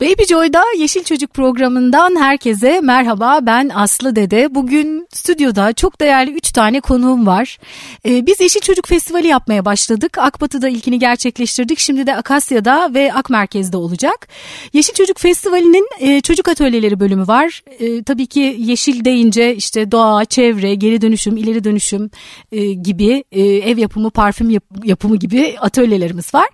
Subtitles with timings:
[0.00, 4.54] Baby Joy'da Yeşil Çocuk programından herkese merhaba ben Aslı Dede.
[4.54, 7.58] Bugün stüdyoda çok değerli 3 tane konuğum var.
[8.06, 10.18] Ee, biz Yeşil Çocuk Festivali yapmaya başladık.
[10.18, 11.78] Akbatı'da ilkini gerçekleştirdik.
[11.78, 14.28] Şimdi de Akasya'da ve Ak Merkez'de olacak.
[14.72, 17.62] Yeşil Çocuk Festivali'nin e, çocuk atölyeleri bölümü var.
[17.78, 22.10] E, tabii ki yeşil deyince işte doğa, çevre, geri dönüşüm, ileri dönüşüm
[22.52, 26.48] e, gibi e, ev yapımı, parfüm yap, yapımı gibi atölyelerimiz var.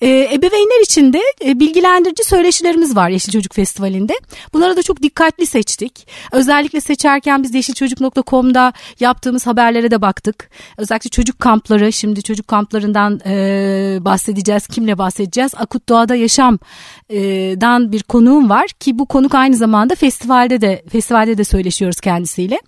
[0.00, 4.12] E, ebeveynler için de e, bilgilendirici söyleşilerimiz var Yeşil Çocuk Festivali'nde.
[4.52, 6.06] Bunları da çok dikkatli seçtik.
[6.32, 10.50] Özellikle seçerken biz yeşilçocuk.com'da yaptığımız haberlere de baktık.
[10.76, 14.66] Özellikle çocuk kampları, şimdi çocuk kamplarından e, bahsedeceğiz.
[14.66, 15.52] Kimle bahsedeceğiz?
[15.56, 21.44] Akut Doğada Yaşam'dan bir konuğum var ki bu konuk aynı zamanda festivalde de festivalde de
[21.44, 22.58] söyleşiyoruz kendisiyle.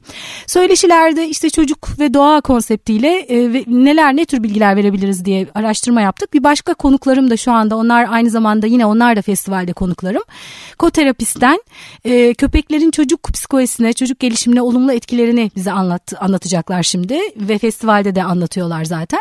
[0.47, 6.35] Söyleşilerde işte çocuk ve doğa konseptiyle e, neler ne tür bilgiler verebiliriz diye araştırma yaptık.
[6.35, 10.14] Bir başka konuklarım da şu anda onlar aynı zamanda yine onlar da festivalde konuklarım.
[10.79, 11.61] Koterapisten
[12.05, 18.23] e, köpeklerin çocuk psikolojisine, çocuk gelişimine olumlu etkilerini bize anlat, anlatacaklar şimdi ve festivalde de
[18.23, 19.21] anlatıyorlar zaten.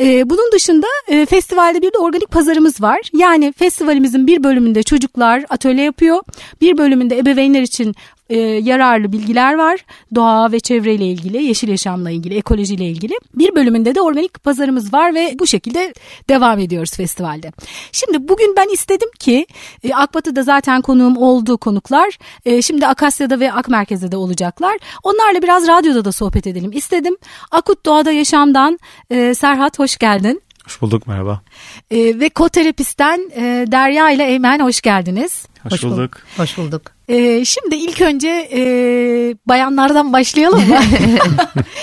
[0.00, 3.00] E, bunun dışında e, festivalde bir de organik pazarımız var.
[3.12, 6.20] Yani festivalimizin bir bölümünde çocuklar atölye yapıyor,
[6.60, 7.94] bir bölümünde ebeveynler için
[8.32, 9.84] e, yararlı bilgiler var.
[10.14, 13.14] Doğa ve çevreyle ilgili, yeşil yaşamla ilgili, ekolojiyle ilgili.
[13.34, 15.94] Bir bölümünde de organik pazarımız var ve bu şekilde
[16.28, 17.52] devam ediyoruz festivalde.
[17.92, 19.46] Şimdi bugün ben istedim ki
[19.84, 22.18] e, Akbatı'da zaten konuğum oldu konuklar.
[22.44, 24.78] E, şimdi Akasya'da ve Ak Merkez'de de olacaklar.
[25.02, 27.16] Onlarla biraz radyoda da sohbet edelim istedim.
[27.50, 28.78] Akut Doğada Yaşam'dan
[29.10, 30.42] e, Serhat hoş geldin.
[30.64, 31.40] Hoş bulduk merhaba.
[31.90, 35.46] E, ve koterapistten e, Derya ile Eymen hoş geldiniz.
[35.62, 35.98] Hoş, hoş bulduk.
[35.98, 36.16] bulduk.
[36.36, 36.82] Hoş bulduk.
[37.12, 38.62] Ee, şimdi ilk önce e,
[39.46, 40.76] bayanlardan başlayalım mı?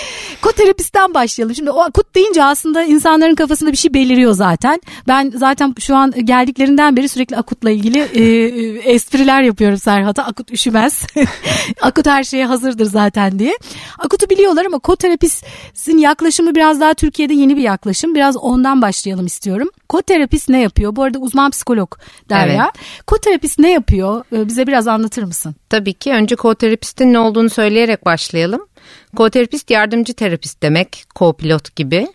[0.42, 1.54] Koterapisten başlayalım.
[1.54, 4.80] Şimdi o akut deyince aslında insanların kafasında bir şey beliriyor zaten.
[5.08, 10.24] Ben zaten şu an geldiklerinden beri sürekli akutla ilgili e, e espriler yapıyorum Serhat'a.
[10.24, 11.06] Akut üşümez.
[11.80, 13.52] akut her şeye hazırdır zaten diye.
[13.98, 18.14] Akutu biliyorlar ama koterapistin yaklaşımı biraz daha Türkiye'de yeni bir yaklaşım.
[18.14, 19.68] Biraz ondan başlayalım istiyorum.
[19.88, 20.96] Koterapist ne yapıyor?
[20.96, 21.94] Bu arada uzman psikolog
[22.28, 22.70] Derya.
[22.74, 23.06] Evet.
[23.06, 24.24] Koterapist ne yapıyor?
[24.32, 25.54] Ee, bize biraz anlatır mısın?
[25.68, 26.12] Tabii ki.
[26.12, 28.66] Önce koterapistin ne olduğunu söyleyerek başlayalım.
[29.16, 32.06] Koterapist yardımcı terapist demek, co-pilot gibi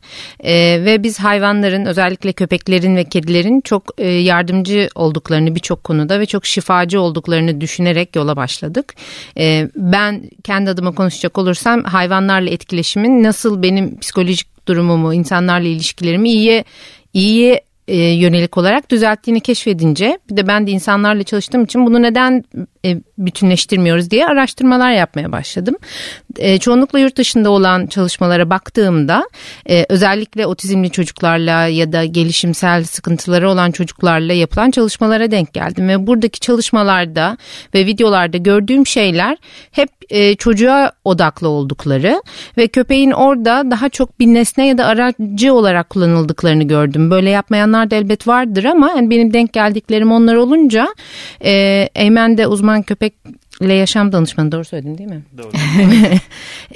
[0.44, 6.25] ee, ve biz hayvanların özellikle köpeklerin ve kedilerin çok e, yardımcı olduklarını birçok konuda ve
[6.25, 8.94] çok şifacı olduklarını düşünerek yola başladık.
[9.38, 16.64] Ee, ben kendi adıma konuşacak olursam hayvanlarla etkileşimin nasıl benim psikolojik durumumu, insanlarla ilişkilerimi iyiye
[17.14, 22.44] iyiye e, yönelik olarak düzelttiğini keşfedince bir de ben de insanlarla çalıştığım için bunu neden
[22.85, 25.75] e, bütünleştirmiyoruz diye araştırmalar yapmaya başladım.
[26.38, 29.29] E, çoğunlukla yurt dışında olan çalışmalara baktığımda
[29.90, 36.40] özellikle otizmli çocuklarla ya da gelişimsel sıkıntıları olan çocuklarla yapılan çalışmalara denk geldim ve buradaki
[36.40, 37.38] çalışmalarda
[37.73, 39.38] ve videolarda gördüğüm şeyler
[39.72, 42.21] hep e, çocuğa odaklı oldukları
[42.57, 47.11] ve köpeğin orada daha çok bir nesne ya da aracı olarak kullanıldıklarını gördüm.
[47.11, 50.88] Böyle yapmayanlar da elbet vardır ama yani benim denk geldiklerim onlar olunca
[51.45, 52.83] e, Eymen de uzman
[53.59, 55.23] köpekle yaşam danışmanı doğru söyledim değil mi?
[55.38, 55.51] Doğru.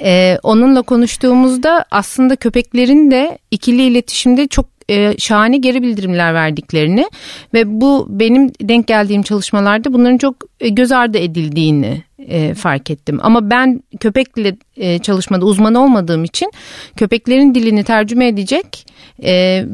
[0.00, 7.06] e, onunla konuştuğumuzda aslında köpeklerin de ikili iletişimde çok e, şahane geri bildirimler verdiklerini
[7.54, 13.18] ve bu benim denk geldiğim çalışmalarda bunların çok e, göz ardı edildiğini e, fark ettim.
[13.22, 16.52] Ama ben köpekle e, çalışmada uzman olmadığım için
[16.96, 18.86] köpeklerin dilini tercüme edecek
[19.22, 19.64] e,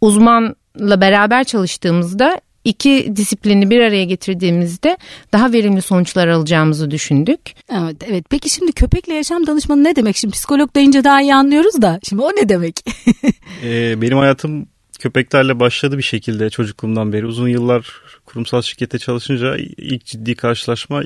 [0.00, 4.96] uzmanla beraber çalıştığımızda iki disiplini bir araya getirdiğimizde
[5.32, 7.40] daha verimli sonuçlar alacağımızı düşündük.
[7.72, 8.24] Evet, evet.
[8.30, 10.16] Peki şimdi köpekle yaşam danışmanı ne demek?
[10.16, 12.80] Şimdi psikolog deyince daha iyi anlıyoruz da şimdi o ne demek?
[13.64, 14.66] ee, benim hayatım
[14.98, 17.26] köpeklerle başladı bir şekilde çocukluğumdan beri.
[17.26, 21.02] Uzun yıllar kurumsal şirkette çalışınca ilk ciddi karşılaşma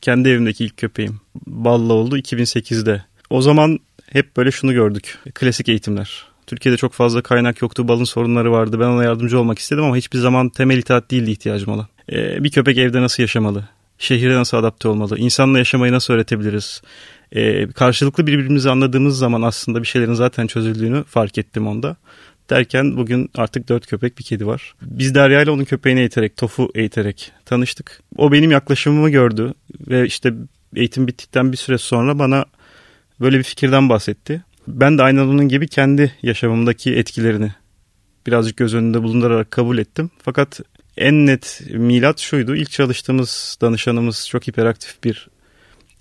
[0.00, 1.20] kendi evimdeki ilk köpeğim.
[1.46, 3.04] Balla oldu 2008'de.
[3.30, 5.18] O zaman hep böyle şunu gördük.
[5.34, 7.88] Klasik eğitimler Türkiye'de çok fazla kaynak yoktu.
[7.88, 8.80] Balın sorunları vardı.
[8.80, 11.86] Ben ona yardımcı olmak istedim ama hiçbir zaman temel itaat değildi ihtiyacım olan.
[12.12, 13.68] Ee, bir köpek evde nasıl yaşamalı?
[13.98, 15.18] Şehirde nasıl adapte olmalı?
[15.18, 16.82] İnsanla yaşamayı nasıl öğretebiliriz?
[17.32, 21.96] Ee, karşılıklı birbirimizi anladığımız zaman aslında bir şeylerin zaten çözüldüğünü fark ettim onda.
[22.50, 24.74] Derken bugün artık dört köpek bir kedi var.
[24.82, 28.02] Biz Derya ile onun köpeğini eğiterek, Tofu eğiterek tanıştık.
[28.16, 29.54] O benim yaklaşımımı gördü
[29.88, 30.34] ve işte
[30.76, 32.44] eğitim bittikten bir süre sonra bana
[33.20, 34.42] böyle bir fikirden bahsetti.
[34.68, 37.52] Ben de aynen onun gibi kendi yaşamımdaki etkilerini
[38.26, 40.10] birazcık göz önünde bulundurarak kabul ettim.
[40.22, 40.60] Fakat
[40.96, 42.56] en net milat şuydu.
[42.56, 45.28] İlk çalıştığımız danışanımız çok hiperaktif bir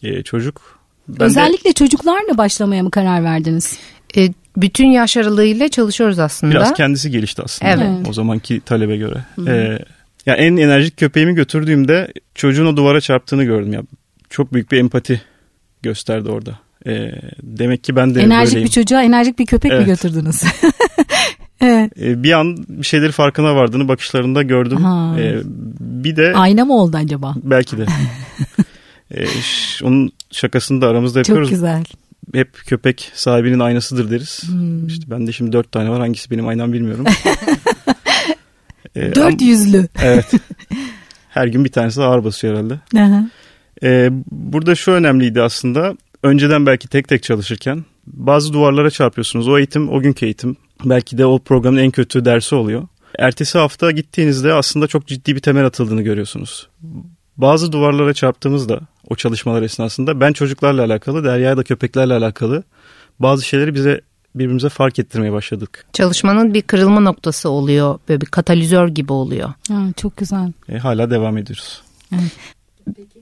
[0.04, 0.80] e, çocuk.
[1.08, 3.80] Ben Özellikle de, çocuklarla başlamaya mı karar verdiniz?
[4.18, 6.54] E, bütün yaş aralığıyla çalışıyoruz aslında.
[6.54, 8.08] Biraz kendisi gelişti aslında evet.
[8.10, 9.26] o zamanki talebe göre.
[9.48, 9.80] E,
[10.26, 13.84] Ya en enerjik köpeğimi götürdüğümde çocuğun o duvara çarptığını gördüm ya.
[14.30, 15.22] Çok büyük bir empati
[15.82, 16.60] gösterdi orada.
[16.88, 17.12] Ee,
[17.44, 18.66] demek ki ben de Enerjik böyleyim.
[18.68, 19.88] bir çocuğa enerjik bir köpek mi Evet.
[19.88, 20.44] götürdünüz?
[21.62, 21.92] evet.
[22.02, 24.78] Ee, bir an bir şeyleri farkına vardığını bakışlarında gördüm.
[24.84, 25.16] Ha.
[25.20, 25.36] Ee,
[25.80, 27.36] bir de Ayna mı oldu acaba?
[27.44, 27.86] belki de.
[29.84, 31.50] Onun şakasını da aramızda Çok yapıyoruz.
[31.50, 31.84] güzel.
[32.34, 34.44] Hep köpek sahibinin aynasıdır deriz.
[34.48, 34.88] Hmm.
[34.88, 36.00] İşte bende şimdi dört tane var.
[36.00, 37.06] Hangisi benim aynam bilmiyorum.
[38.96, 39.88] Ee, Dört yüzlü.
[40.04, 40.32] Evet.
[41.30, 42.74] Her gün bir tanesi ağır basıyor herhalde.
[43.00, 43.30] Aha.
[43.84, 45.96] Ee, burada şu önemliydi aslında.
[46.24, 49.48] Önceden belki tek tek çalışırken bazı duvarlara çarpıyorsunuz.
[49.48, 50.58] O eğitim o günkü eğitim.
[50.86, 52.88] Belki de o programın en kötü dersi oluyor.
[53.20, 56.68] Ertesi hafta gittiğinizde aslında çok ciddi bir temel atıldığını görüyorsunuz.
[57.38, 58.80] Bazı duvarlara çarptığımızda
[59.10, 62.64] o çalışmalar esnasında ben çocuklarla alakalı, Derya da köpeklerle alakalı
[63.20, 64.02] bazı şeyleri bize
[64.36, 65.86] birbirimize fark ettirmeye başladık.
[65.94, 68.00] Çalışmanın bir kırılma noktası oluyor.
[68.10, 69.54] Böyle bir katalizör gibi oluyor.
[69.68, 70.54] Ha, çok güzel.
[70.70, 71.82] E, hala devam ediyoruz.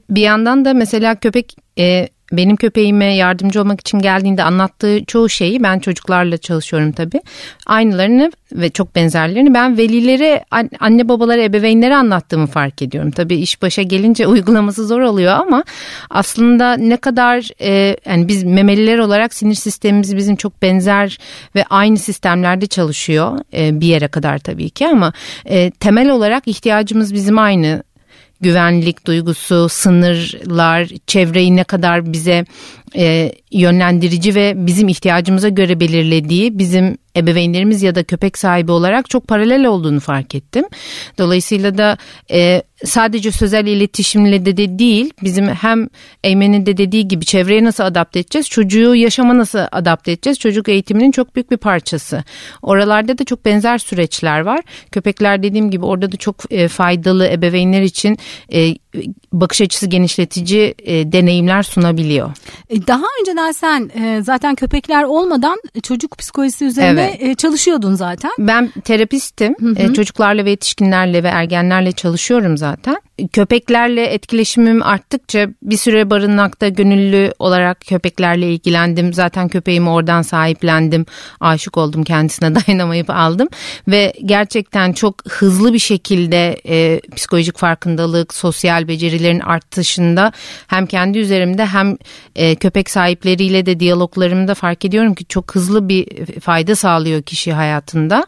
[0.09, 5.63] Bir yandan da mesela köpek e, benim köpeğime yardımcı olmak için geldiğinde anlattığı çoğu şeyi
[5.63, 7.21] ben çocuklarla çalışıyorum tabii.
[7.65, 13.11] Aynılarını ve çok benzerlerini ben velilere, an- anne babalara, ebeveynlere anlattığımı fark ediyorum.
[13.11, 15.63] Tabii iş başa gelince uygulaması zor oluyor ama
[16.09, 21.17] aslında ne kadar e, yani biz memeliler olarak sinir sistemimiz bizim çok benzer
[21.55, 25.13] ve aynı sistemlerde çalışıyor e, bir yere kadar tabii ki ama
[25.45, 27.83] e, temel olarak ihtiyacımız bizim aynı
[28.41, 32.45] güvenlik duygusu, sınırlar, çevreyi ne kadar bize
[32.95, 39.27] e, yönlendirici ve bizim ihtiyacımıza göre belirlediği bizim ebeveynlerimiz ya da köpek sahibi olarak çok
[39.27, 40.65] paralel olduğunu fark ettim.
[41.17, 41.97] Dolayısıyla da
[42.31, 45.87] e, sadece sözel iletişimle de, de değil bizim hem
[46.23, 51.11] Eymen'in de dediği gibi çevreye nasıl adapte edeceğiz, çocuğu yaşama nasıl adapte edeceğiz çocuk eğitiminin
[51.11, 52.23] çok büyük bir parçası.
[52.61, 54.59] Oralarda da çok benzer süreçler var.
[54.91, 58.17] Köpekler dediğim gibi orada da çok e, faydalı ebeveynler için
[58.53, 58.75] e,
[59.33, 62.31] bakış açısı genişletici e, deneyimler sunabiliyor.
[62.69, 67.30] E, Daha önceden sen e, zaten köpekler olmadan çocuk psikolojisi üzerine Evet.
[67.31, 68.31] e, çalışıyordun zaten.
[68.39, 69.56] Ben terapistim.
[69.77, 72.97] E, çocuklarla ve yetişkinlerle ve ergenlerle çalışıyorum zaten.
[73.33, 79.13] Köpeklerle etkileşimim arttıkça bir süre barınakta gönüllü olarak köpeklerle ilgilendim.
[79.13, 81.06] Zaten köpeğimi oradan sahiplendim.
[81.39, 83.48] Aşık oldum kendisine dayanamayıp aldım.
[83.88, 90.31] Ve gerçekten çok hızlı bir şekilde e, psikolojik farkındalık, sosyal becerilerin artışında
[90.68, 91.98] hem kendi üzerimde hem
[92.36, 98.25] e, köpek sahipleriyle de diyaloglarımda fark ediyorum ki çok hızlı bir fayda sağlıyor kişi hayatında.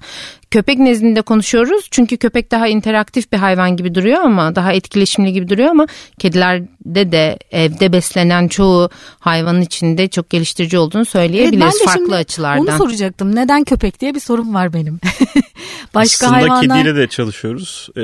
[0.51, 5.49] Köpek nezdinde konuşuyoruz çünkü köpek daha interaktif bir hayvan gibi duruyor ama daha etkileşimli gibi
[5.49, 5.87] duruyor ama
[6.19, 8.89] kedilerde de evde beslenen çoğu
[9.19, 12.77] hayvanın içinde çok geliştirici olduğunu Evet, söyleyebiliriz şimdi farklı Onu açılardan.
[12.77, 13.35] soracaktım.
[13.35, 14.99] Neden köpek diye bir sorum var benim.
[15.93, 16.77] Başka Aslında hayvanlar...
[16.79, 17.89] kediyle de çalışıyoruz.
[17.97, 18.01] Ee,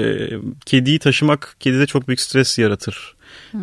[0.66, 3.16] kediyi taşımak kedide çok büyük stres yaratır.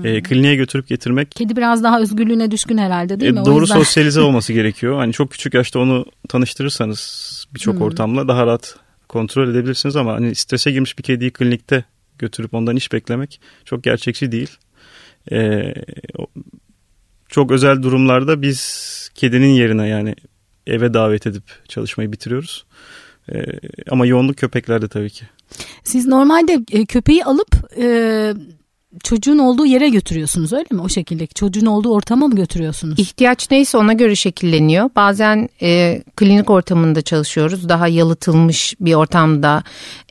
[0.05, 3.41] Ee, kliniğe götürüp getirmek Kedi biraz daha özgürlüğüne düşkün herhalde değil e, mi?
[3.41, 4.99] O doğru yüzden- sosyalize olması gerekiyor.
[4.99, 8.77] Hani çok küçük yaşta onu tanıştırırsanız birçok ortamla daha rahat
[9.09, 11.85] kontrol edebilirsiniz ama hani strese girmiş bir kediyi klinikte
[12.19, 14.51] götürüp ondan iş beklemek çok gerçekçi değil.
[15.33, 15.75] Ee,
[17.29, 20.15] çok özel durumlarda biz kedinin yerine yani
[20.67, 22.67] eve davet edip çalışmayı bitiriyoruz.
[23.33, 23.43] Ee,
[23.91, 25.25] ama yoğunluk köpeklerde tabii ki.
[25.85, 28.35] Siz normalde e, köpeği alıp e,
[29.03, 30.81] çocuğun olduğu yere götürüyorsunuz öyle mi?
[30.81, 32.99] O şekilde çocuğun olduğu ortama mı götürüyorsunuz?
[32.99, 34.91] İhtiyaç neyse ona göre şekilleniyor.
[34.97, 37.69] Bazen e, klinik ortamında çalışıyoruz.
[37.69, 39.63] Daha yalıtılmış bir ortamda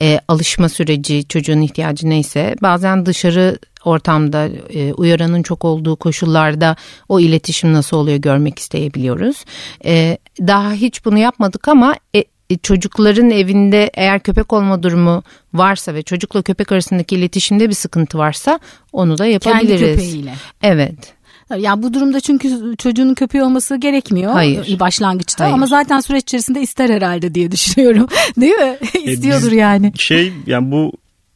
[0.01, 2.55] e, alışma süreci çocuğun ihtiyacı neyse.
[2.61, 6.75] Bazen dışarı ortamda e, uyaranın çok olduğu koşullarda
[7.09, 9.45] o iletişim nasıl oluyor görmek isteyebiliyoruz.
[9.85, 12.23] E, daha hiç bunu yapmadık ama e,
[12.57, 18.59] çocukların evinde eğer köpek olma durumu varsa ve çocukla köpek arasındaki iletişimde bir sıkıntı varsa
[18.93, 19.79] onu da Kendi yapabiliriz.
[19.95, 20.33] köpeğiyle.
[20.61, 21.13] Evet.
[21.57, 24.79] Ya bu durumda çünkü çocuğun köpeği olması gerekmiyor Hayır.
[24.79, 25.53] başlangıçta Hayır.
[25.53, 28.07] ama zaten süreç içerisinde ister herhalde diye düşünüyorum.
[28.37, 28.77] Değil mi?
[29.03, 29.91] İstiyordur biz- yani.
[29.97, 30.91] Şey yani bu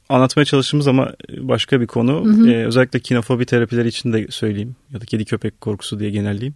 [0.10, 2.24] anlatmaya çalıştığımız ama başka bir konu.
[2.50, 4.76] Ee, özellikle kinofobi terapileri için de söyleyeyim.
[4.94, 6.56] Ya da kedi köpek korkusu diye genelleyeyim.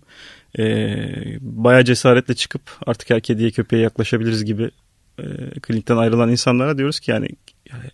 [0.59, 4.71] Ee, bayağı cesaretle çıkıp artık her kediye köpeğe yaklaşabiliriz gibi
[5.19, 5.23] e,
[5.61, 7.27] klinikten ayrılan insanlara diyoruz ki yani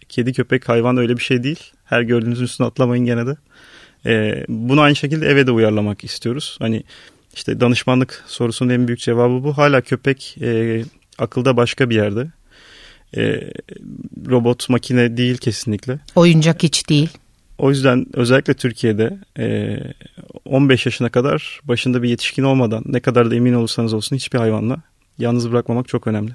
[0.09, 1.59] kedi köpek hayvan öyle bir şey değil.
[1.85, 3.37] Her gördüğünüzün üstüne atlamayın gene de.
[4.05, 6.57] Ee, bunu aynı şekilde eve de uyarlamak istiyoruz.
[6.59, 6.83] Hani
[7.35, 9.57] işte danışmanlık sorusunun en büyük cevabı bu.
[9.57, 10.83] Hala köpek e,
[11.17, 12.27] akılda başka bir yerde.
[13.17, 13.51] E,
[14.29, 15.99] robot makine değil kesinlikle.
[16.15, 17.09] Oyuncak hiç değil.
[17.57, 19.77] O yüzden özellikle Türkiye'de e,
[20.45, 24.77] 15 yaşına kadar başında bir yetişkin olmadan ne kadar da emin olursanız olsun hiçbir hayvanla
[25.17, 26.31] yalnız bırakmamak çok önemli.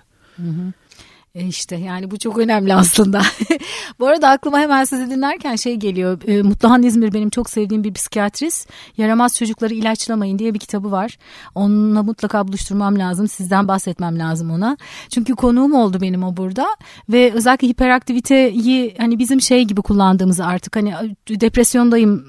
[1.35, 3.23] E işte yani bu çok önemli aslında.
[4.01, 6.29] bu arada aklıma hemen sizi dinlerken şey geliyor.
[6.29, 8.69] E, Mutluhan İzmir benim çok sevdiğim bir psikiyatrist.
[8.97, 11.19] Yaramaz çocukları ilaçlamayın diye bir kitabı var.
[11.55, 13.29] Onunla mutlaka buluşturmam lazım.
[13.29, 14.77] Sizden bahsetmem lazım ona.
[15.11, 16.67] Çünkü konuğum oldu benim o burada.
[17.09, 20.95] Ve özellikle hiperaktiviteyi hani bizim şey gibi kullandığımızı artık hani
[21.29, 22.25] depresyondayım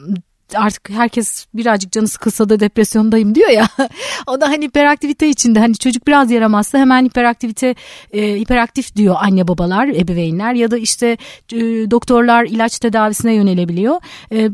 [0.56, 3.68] artık herkes birazcık canı sıkılsa da depresyondayım diyor ya.
[4.28, 7.76] o da hani hiperaktivite içinde hani çocuk biraz yaramazsa hemen hiperaktivite
[8.14, 11.18] e, hiperaktif diyor anne babalar, ebeveynler ya da işte
[11.54, 11.60] e,
[11.92, 14.02] doktorlar ilaç tedavisine yönelebiliyor.
[14.32, 14.50] E,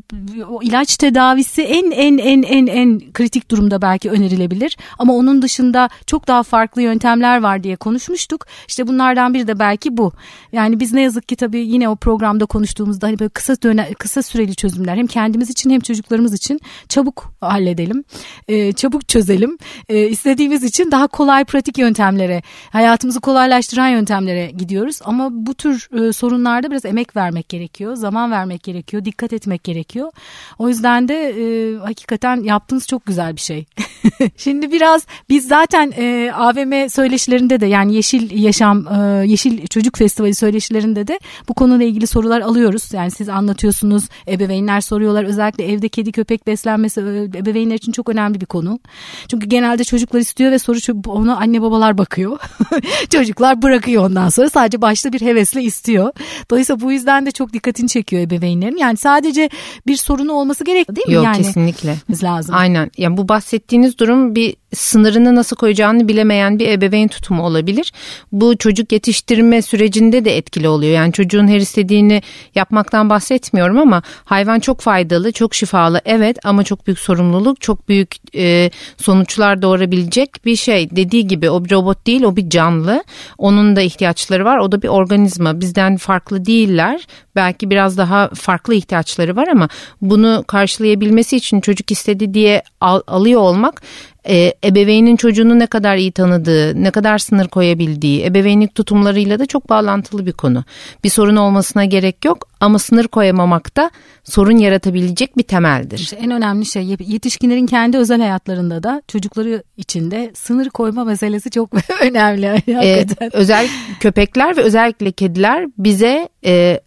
[0.49, 5.89] o ilaç tedavisi en en en en en kritik durumda belki önerilebilir ama onun dışında
[6.05, 8.45] çok daha farklı yöntemler var diye konuşmuştuk.
[8.67, 10.11] İşte bunlardan biri de belki bu.
[10.51, 14.21] Yani biz ne yazık ki tabii yine o programda konuştuğumuzda hani böyle kısa dönem kısa
[14.21, 18.03] süreli çözümler hem kendimiz için hem çocuklarımız için çabuk halledelim,
[18.47, 19.57] e, çabuk çözelim.
[19.89, 24.99] E, istediğimiz için daha kolay pratik yöntemlere, hayatımızı kolaylaştıran yöntemlere gidiyoruz.
[25.03, 30.11] Ama bu tür e, sorunlarda biraz emek vermek gerekiyor, zaman vermek gerekiyor, dikkat etmek gerekiyor.
[30.59, 33.65] O yüzden de e, hakikaten yaptığınız çok güzel bir şey.
[34.37, 40.35] Şimdi biraz biz zaten e, AVM söyleşilerinde de yani Yeşil Yaşam, e, Yeşil Çocuk Festivali
[40.35, 42.93] söyleşilerinde de bu konuyla ilgili sorular alıyoruz.
[42.93, 45.23] Yani siz anlatıyorsunuz, ebeveynler soruyorlar.
[45.23, 47.01] Özellikle evde kedi köpek beslenmesi
[47.35, 48.79] ebeveynler için çok önemli bir konu.
[49.27, 52.39] Çünkü genelde çocuklar istiyor ve soru onu anne babalar bakıyor.
[53.09, 56.13] Çocuklar bırakıyor ondan sonra sadece başta bir hevesle istiyor.
[56.51, 58.77] Dolayısıyla bu yüzden de çok dikkatini çekiyor ebeveynlerin.
[58.77, 59.49] Yani sadece
[59.87, 61.13] bir sorunu olması gerekiyor değil mi?
[61.13, 61.95] Yok yani, kesinlikle.
[62.23, 62.55] Lazım.
[62.55, 62.91] Aynen.
[62.97, 67.93] Yani bu bahsettiğiniz durum bir sınırını nasıl koyacağını bilemeyen bir ebeveyn tutumu olabilir.
[68.31, 70.93] Bu çocuk yetiştirme sürecinde de etkili oluyor.
[70.93, 72.21] Yani çocuğun her istediğini
[72.55, 78.15] yapmaktan bahsetmiyorum ama hayvan çok faydalı, çok şifalı evet ama çok büyük sorumluluk, çok büyük
[78.35, 80.89] e, sonuçlar doğurabilecek bir şey.
[80.89, 83.03] Dediği gibi o bir robot değil, o bir canlı.
[83.37, 84.57] Onun da ihtiyaçları var.
[84.57, 85.61] O da bir organizma.
[85.61, 87.07] Bizden farklı değiller.
[87.35, 89.69] Belki biraz daha farklı ihtiyaçları var ama
[90.01, 93.81] bunu karşılayabilmesi için çocuk istedi diye al, alıyor olmak
[94.27, 99.69] e, ebeveynin çocuğunu ne kadar iyi tanıdığı, ne kadar sınır koyabildiği, ebeveynlik tutumlarıyla da çok
[99.69, 100.63] bağlantılı bir konu.
[101.03, 103.91] Bir sorun olmasına gerek yok ama sınır koyamamak da
[104.23, 105.99] sorun yaratabilecek bir temeldir.
[105.99, 111.69] İşte en önemli şey yetişkinlerin kendi özel hayatlarında da çocukları içinde sınır koyma meselesi çok
[112.01, 112.63] önemli.
[112.67, 113.67] Ee, özel
[113.99, 116.79] köpekler ve özellikle kediler bize e,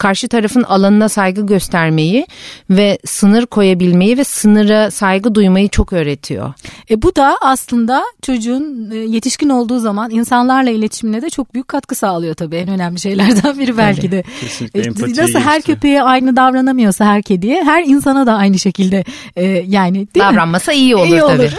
[0.00, 2.26] karşı tarafın alanına saygı göstermeyi
[2.70, 6.52] ve sınır koyabilmeyi ve sınıra saygı duymayı çok öğretiyor.
[6.90, 11.94] E bu da aslında çocuğun e, yetişkin olduğu zaman insanlarla iletişimine de çok büyük katkı
[11.94, 12.56] sağlıyor tabii.
[12.56, 14.24] En önemli şeylerden biri belki de.
[14.40, 19.04] Kesinlikle e, Nasıl her köpeğe aynı davranamıyorsa her kediye her insana da aynı şekilde
[19.36, 20.78] e, yani değil davranmasa mi?
[20.78, 21.42] iyi olur iyi tabii.
[21.42, 21.50] Olur.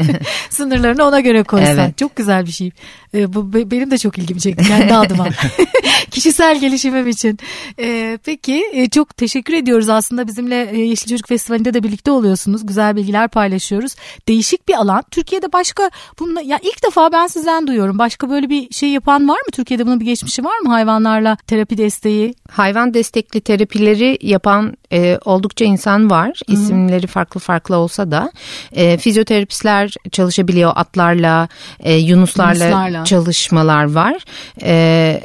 [0.50, 1.78] Sınırlarını ona göre koysan.
[1.78, 1.98] Evet.
[1.98, 2.70] Çok güzel bir şey.
[3.14, 5.28] E, bu benim de çok ilgimi çekti kendi adıma.
[6.10, 7.38] Kişisel gelişimim için.
[7.78, 7.87] E,
[8.24, 12.66] peki e, çok teşekkür ediyoruz aslında bizimle e, Yeşil Çocuk Festivali'nde de birlikte oluyorsunuz.
[12.66, 13.94] Güzel bilgiler paylaşıyoruz.
[14.28, 15.04] Değişik bir alan.
[15.10, 17.98] Türkiye'de başka bununla ya ilk defa ben sizden duyuyorum.
[17.98, 19.50] Başka böyle bir şey yapan var mı?
[19.52, 22.34] Türkiye'de bunun bir geçmişi var mı hayvanlarla terapi desteği?
[22.50, 26.40] Hayvan destekli terapileri yapan e, oldukça insan var.
[26.48, 27.06] İsimleri Hı-hı.
[27.06, 28.32] farklı farklı olsa da
[28.72, 31.48] e, fizyoterapistler çalışabiliyor atlarla,
[31.80, 34.24] e, yunuslarla, yunuslarla çalışmalar var.
[34.62, 35.20] E,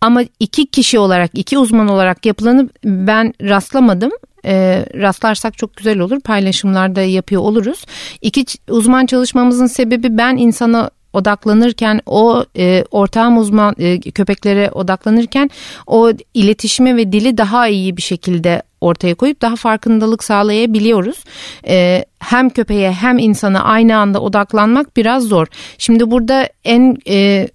[0.00, 4.10] ama iki kişi olarak, iki uzman olarak yapılanı ben rastlamadım.
[4.44, 6.20] E, rastlarsak çok güzel olur.
[6.20, 7.84] Paylaşımlarda yapıyor oluruz.
[8.22, 15.50] İki uzman çalışmamızın sebebi ben insana odaklanırken o e, ortağım uzman e, köpeklere odaklanırken
[15.86, 21.24] o iletişime ve dili daha iyi bir şekilde ortaya koyup daha farkındalık sağlayabiliyoruz.
[21.68, 25.46] E, hem köpeğe hem insana aynı anda odaklanmak biraz zor.
[25.78, 27.48] Şimdi burada en e,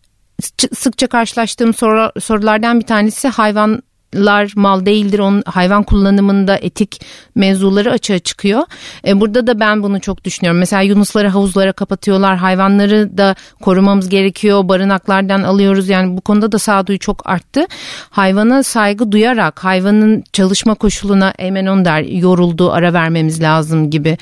[0.74, 3.82] sıkça karşılaştığım soru, sorulardan bir tanesi hayvan
[4.16, 5.20] lar mal değildir.
[5.20, 7.02] Onun hayvan kullanımında etik
[7.36, 8.64] mevzuları açığa çıkıyor.
[9.08, 10.60] E, burada da ben bunu çok düşünüyorum.
[10.60, 12.38] Mesela yunusları havuzlara kapatıyorlar.
[12.38, 14.68] Hayvanları da korumamız gerekiyor.
[14.68, 15.90] Barınaklardan alıyoruz.
[15.90, 17.66] Yani bu konuda da sağduyu çok arttı.
[18.10, 24.18] Hayvana saygı duyarak hayvanın çalışma koşuluna Eymen der yoruldu ara vermemiz lazım gibi.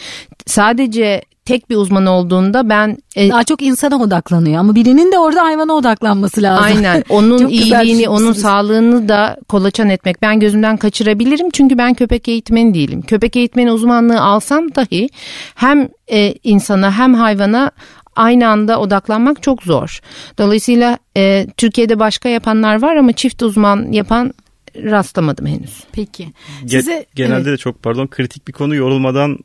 [0.46, 5.44] Sadece tek bir uzman olduğunda ben e, daha çok insana odaklanıyor ama birinin de orada
[5.44, 6.66] hayvana odaklanması lazım.
[6.66, 7.04] Aynen.
[7.10, 13.02] Onun iyiliğini, onun sağlığını da kolaçan etmek ben gözümden kaçırabilirim çünkü ben köpek eğitmeni değilim.
[13.02, 15.10] Köpek eğitmeni uzmanlığı alsam dahi
[15.56, 17.72] hem e, insana hem hayvana
[18.16, 20.00] aynı anda odaklanmak çok zor.
[20.38, 24.34] Dolayısıyla e, Türkiye'de başka yapanlar var ama çift uzman yapan
[24.76, 25.84] rastlamadım henüz.
[25.92, 26.28] Peki.
[26.68, 27.46] Size, Genelde evet.
[27.46, 29.38] de çok pardon kritik bir konu yorulmadan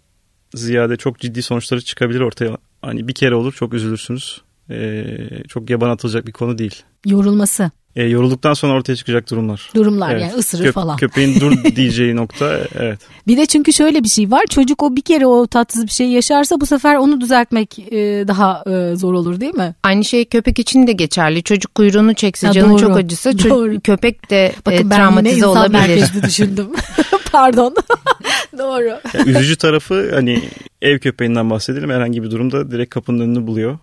[0.54, 2.56] ziyade çok ciddi sonuçları çıkabilir ortaya.
[2.82, 4.40] Hani bir kere olur çok üzülürsünüz.
[4.70, 5.04] Ee,
[5.48, 6.82] çok yaban atılacak bir konu değil.
[7.06, 7.70] Yorulması.
[7.96, 9.70] E, yorulduktan sonra ortaya çıkacak durumlar.
[9.74, 10.22] Durumlar Evet.
[10.22, 10.96] yani ısırır Köp- falan.
[10.96, 12.98] Köpeğin dur diyeceği nokta evet.
[13.26, 14.42] Bir de çünkü şöyle bir şey var.
[14.50, 18.64] Çocuk o bir kere o tatsız bir şey yaşarsa bu sefer onu düzeltmek e, daha
[18.70, 19.74] e, zor olur değil mi?
[19.82, 21.42] Aynı şey köpek için de geçerli.
[21.42, 22.78] Çocuk kuyruğunu çekse Ha, canı doğru.
[22.80, 23.80] çok acısa ço- Doğru.
[23.80, 25.72] köpek de Bakın e, ben yine travmatize insan olabilir.
[25.72, 26.66] merkezli düşündüm.
[27.34, 27.74] Pardon.
[28.58, 29.00] Doğru.
[29.14, 30.42] Yani üzücü tarafı hani
[30.82, 31.90] ev köpeğinden bahsedelim.
[31.90, 33.78] Herhangi bir durumda direkt kapının önünü buluyor.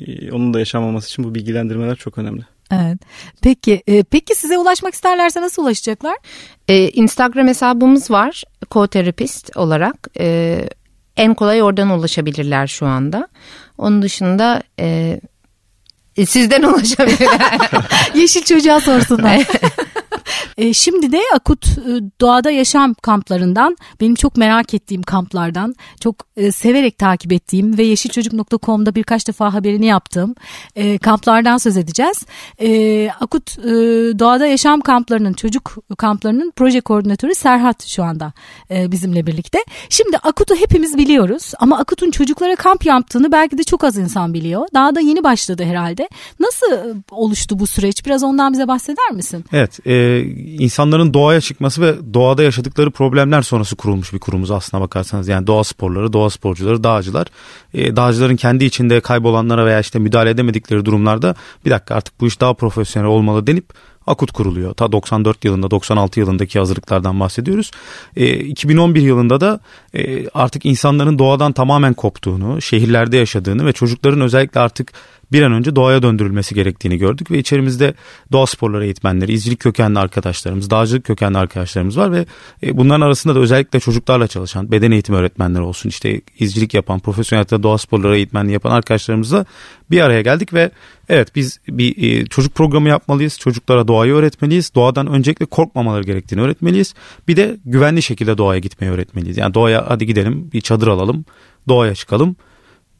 [0.00, 2.42] E, Onun da yaşanmaması için bu bilgilendirmeler çok önemli.
[2.72, 2.98] Evet.
[3.42, 6.16] Peki, e, peki size ulaşmak isterlerse nasıl ulaşacaklar?
[6.68, 8.42] E, Instagram hesabımız var.
[8.70, 10.08] Co-terapist olarak.
[10.18, 10.58] E,
[11.16, 13.28] en kolay oradan ulaşabilirler şu anda.
[13.78, 15.20] Onun dışında e,
[16.16, 17.58] e, sizden ulaşabilirler.
[18.14, 19.40] Yeşil çocuğa sorsunlar.
[20.62, 21.90] E, şimdi de akut e,
[22.20, 28.94] doğada yaşam kamplarından benim çok merak ettiğim kamplardan çok e, severek takip ettiğim ve yeşilçocuk.com'da
[28.94, 30.34] birkaç defa haberini yaptığım
[30.76, 32.26] e, kamplardan söz edeceğiz.
[32.60, 33.70] E, akut e,
[34.18, 38.32] doğada yaşam kamplarının çocuk kamplarının proje koordinatörü Serhat şu anda
[38.70, 39.58] e, bizimle birlikte.
[39.88, 44.68] Şimdi Akut'u hepimiz biliyoruz ama Akut'un çocuklara kamp yaptığını belki de çok az insan biliyor.
[44.74, 46.08] Daha da yeni başladı herhalde.
[46.40, 48.06] Nasıl e, oluştu bu süreç?
[48.06, 49.44] Biraz ondan bize bahseder misin?
[49.52, 50.22] Evet, e,
[50.58, 55.28] insanların doğaya çıkması ve doğada yaşadıkları problemler sonrası kurulmuş bir kurumuz aslına bakarsanız.
[55.28, 57.26] Yani doğa sporları, doğa sporcuları, dağcılar.
[57.74, 62.40] E, dağcıların kendi içinde kaybolanlara veya işte müdahale edemedikleri durumlarda bir dakika artık bu iş
[62.40, 63.64] daha profesyonel olmalı denip
[64.06, 64.74] Akut kuruluyor.
[64.74, 67.70] Ta 94 yılında 96 yılındaki hazırlıklardan bahsediyoruz.
[68.16, 69.60] E, 2011 yılında da
[69.94, 74.92] e, artık insanların doğadan tamamen koptuğunu, şehirlerde yaşadığını ve çocukların özellikle artık
[75.32, 77.94] bir an önce doğaya döndürülmesi gerektiğini gördük ve içerimizde
[78.32, 82.26] doğa sporları eğitmenleri, izcilik kökenli arkadaşlarımız, dağcılık kökenli arkadaşlarımız var ve
[82.62, 87.44] e, bunların arasında da özellikle çocuklarla çalışan beden eğitimi öğretmenleri olsun, işte izcilik yapan, profesyonel
[87.62, 89.46] doğa sporları eğitmenliği yapan arkadaşlarımızla
[89.90, 90.70] bir araya geldik ve
[91.08, 93.38] evet biz bir e, çocuk programı yapmalıyız.
[93.38, 94.74] Çocuklara doğayı öğretmeliyiz.
[94.74, 96.94] Doğadan öncelikle korkmamaları gerektiğini öğretmeliyiz.
[97.28, 99.36] Bir de güvenli şekilde doğaya gitmeyi öğretmeliyiz.
[99.36, 101.24] Yani doğaya hadi gidelim, bir çadır alalım,
[101.68, 102.36] doğaya çıkalım.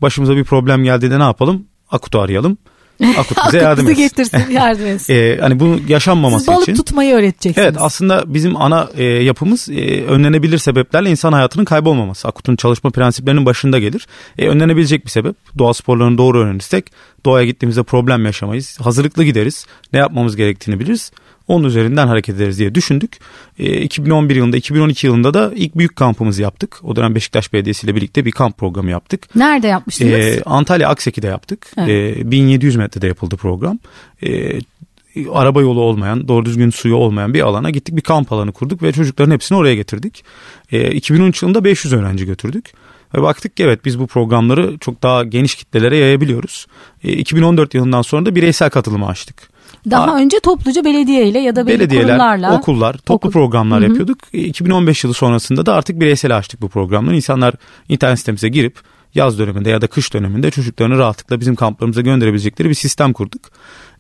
[0.03, 1.67] Başımıza bir problem geldiğinde ne yapalım?
[1.93, 2.59] Akut'u arayalım.
[3.19, 4.03] Akut bize yardım etsin.
[4.03, 5.15] getirsin, yardım etsin.
[5.15, 6.75] Ee, hani bunu yaşanmaması Siz balık için.
[6.75, 7.67] tutmayı öğreteceksiniz.
[7.67, 12.29] Evet aslında bizim ana e, yapımız e, önlenebilir sebeplerle insan hayatının kaybolmaması.
[12.29, 14.07] Akut'un çalışma prensiplerinin başında gelir.
[14.39, 15.37] E, önlenebilecek bir sebep.
[15.59, 16.87] Doğa sporlarını doğru öğrenirsek
[17.27, 18.79] doğaya gittiğimizde problem yaşamayız.
[18.81, 19.67] Hazırlıklı gideriz.
[19.93, 21.13] Ne yapmamız gerektiğini biliriz.
[21.49, 23.19] Onun üzerinden hareket ederiz diye düşündük.
[23.59, 26.81] E, 2011 yılında 2012 yılında da ilk büyük kampımızı yaptık.
[26.83, 29.37] O dönem Beşiktaş Belediyesi ile birlikte bir kamp programı yaptık.
[29.37, 30.13] Nerede yapmıştınız?
[30.13, 31.73] Ee, Antalya Akseki'de yaptık.
[31.77, 32.19] Evet.
[32.19, 33.79] Ee, 1700 metrede yapıldı program.
[34.23, 34.61] Ee,
[35.33, 37.97] araba yolu olmayan, doğru düzgün suyu olmayan bir alana gittik.
[37.97, 40.25] Bir kamp alanı kurduk ve çocukların hepsini oraya getirdik.
[40.73, 42.73] Ee, 2013 yılında 500 öğrenci götürdük.
[43.15, 46.67] Ve baktık ki evet biz bu programları çok daha geniş kitlelere yayabiliyoruz.
[47.05, 49.53] Ee, 2014 yılından sonra da bireysel katılımı açtık.
[49.91, 52.59] Daha Aa, önce topluca belediyeyle ya da belediyeler, kurumlarla.
[52.59, 53.31] okullar, toplu Okul.
[53.31, 53.89] programlar Hı hı.
[53.89, 54.19] yapıyorduk.
[54.35, 57.17] E, 2015 yılı sonrasında da artık bireysel açtık bu programları.
[57.17, 57.55] İnsanlar
[57.89, 58.79] internet sitemize girip
[59.15, 63.43] yaz döneminde ya da kış döneminde çocuklarını rahatlıkla bizim kamplarımıza gönderebilecekleri bir sistem kurduk.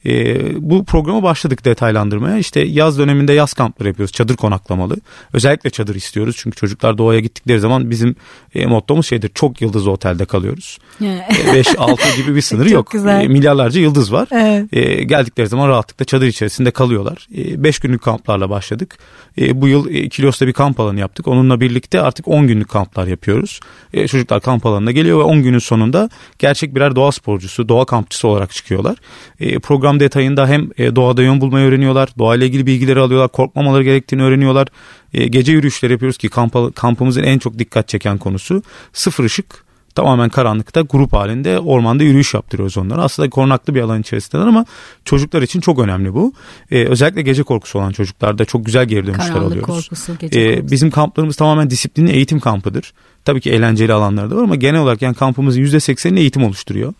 [0.06, 0.36] E,
[0.70, 2.38] bu programa başladık detaylandırmaya.
[2.38, 4.12] İşte yaz döneminde yaz kampları yapıyoruz.
[4.12, 4.96] Çadır konaklamalı.
[5.32, 6.36] Özellikle çadır istiyoruz.
[6.38, 8.16] Çünkü çocuklar doğaya gittikleri zaman bizim
[8.54, 9.30] e, mottomuz şeydir.
[9.34, 10.78] Çok yıldızlı otelde kalıyoruz.
[11.00, 12.90] Yani- 5-6 gibi bir sınırı Çok yok.
[12.90, 13.22] güzel.
[13.24, 14.28] E, milyarlarca yıldız var.
[14.32, 14.66] Evet.
[14.72, 17.26] E, geldikleri zaman rahatlıkla çadır içerisinde kalıyorlar.
[17.30, 18.98] 5 günlük kamplarla başladık.
[19.40, 21.28] E, bu yıl e, Kilyos'ta bir kamp alanı yaptık.
[21.28, 23.60] Onunla birlikte artık 10 günlük kamplar yapıyoruz.
[23.94, 28.28] E, çocuklar kamp alanına geliyor ve 10 günün sonunda gerçek birer doğa sporcusu, doğa kampçısı
[28.28, 28.96] olarak çıkıyorlar.
[29.40, 34.22] E, program detayında hem e, doğada yön bulmayı öğreniyorlar, doğayla ilgili bilgileri alıyorlar, korkmamaları gerektiğini
[34.22, 34.68] öğreniyorlar.
[35.14, 40.28] E, gece yürüyüşleri yapıyoruz ki kamp, kampımızın en çok dikkat çeken konusu sıfır ışık tamamen
[40.28, 43.02] karanlıkta grup halinde ormanda yürüyüş yaptırıyoruz onlara.
[43.02, 44.64] Aslında korunaklı bir alan içerisindeler ama
[45.05, 46.33] çocuklar için çok önemli bu.
[46.70, 49.66] Ee, özellikle gece korkusu olan çocuklarda çok güzel geri dönüşler Karanlık alıyoruz.
[49.88, 50.72] korkusu, gece Ee, korkusu.
[50.72, 52.92] bizim kamplarımız tamamen disiplinli eğitim kampıdır.
[53.24, 56.94] Tabii ki eğlenceli alanları da var ama genel olarak yani kampımızın %80'ini eğitim oluşturuyor.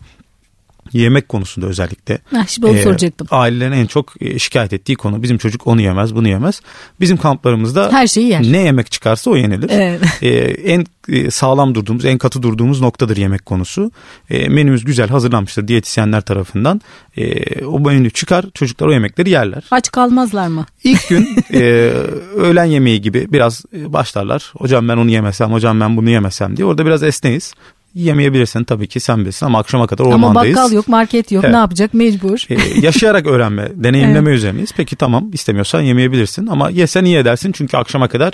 [0.93, 2.19] Yemek konusunda özellikle.
[2.31, 3.27] Ha, şimdi onu Ee, soracaktım.
[3.31, 6.61] Ailelerin en çok e, şikayet ettiği konu bizim çocuk onu yemez bunu yemez.
[6.99, 8.43] Bizim kamplarımızda Her şeyi yer.
[8.43, 9.69] ne yemek çıkarsa o yenilir.
[9.69, 10.01] Evet.
[10.21, 10.27] Ee,
[10.73, 13.91] en e, sağlam durduğumuz, en katı durduğumuz noktadır yemek konusu.
[14.29, 16.81] E, menümüz güzel hazırlanmıştır diyetisyenler tarafından.
[17.17, 19.63] E, o menü çıkar, çocuklar o yemekleri yerler.
[19.71, 20.65] Aç kalmazlar mı?
[20.83, 21.59] İlk gün e,
[22.35, 24.53] öğlen yemeği gibi biraz e, başlarlar.
[24.57, 26.65] Hocam ben onu yemesem, hocam ben bunu yemesem diye.
[26.65, 27.53] Orada biraz esneyiz.
[27.95, 30.57] Yemeyebilirsin tabii ki sen bilirsin ama akşama kadar Ama ormandayız.
[30.57, 31.43] bakkal yok, market yok.
[31.43, 31.53] Evet.
[31.53, 31.93] Ne yapacak?
[31.93, 32.45] Mecbur.
[32.49, 34.69] E, yaşayarak öğrenme, deneyimleme üzerineyiz.
[34.77, 38.33] Peki tamam istemiyorsan yemeyebilirsin ama yesen iyi edersin çünkü akşama kadar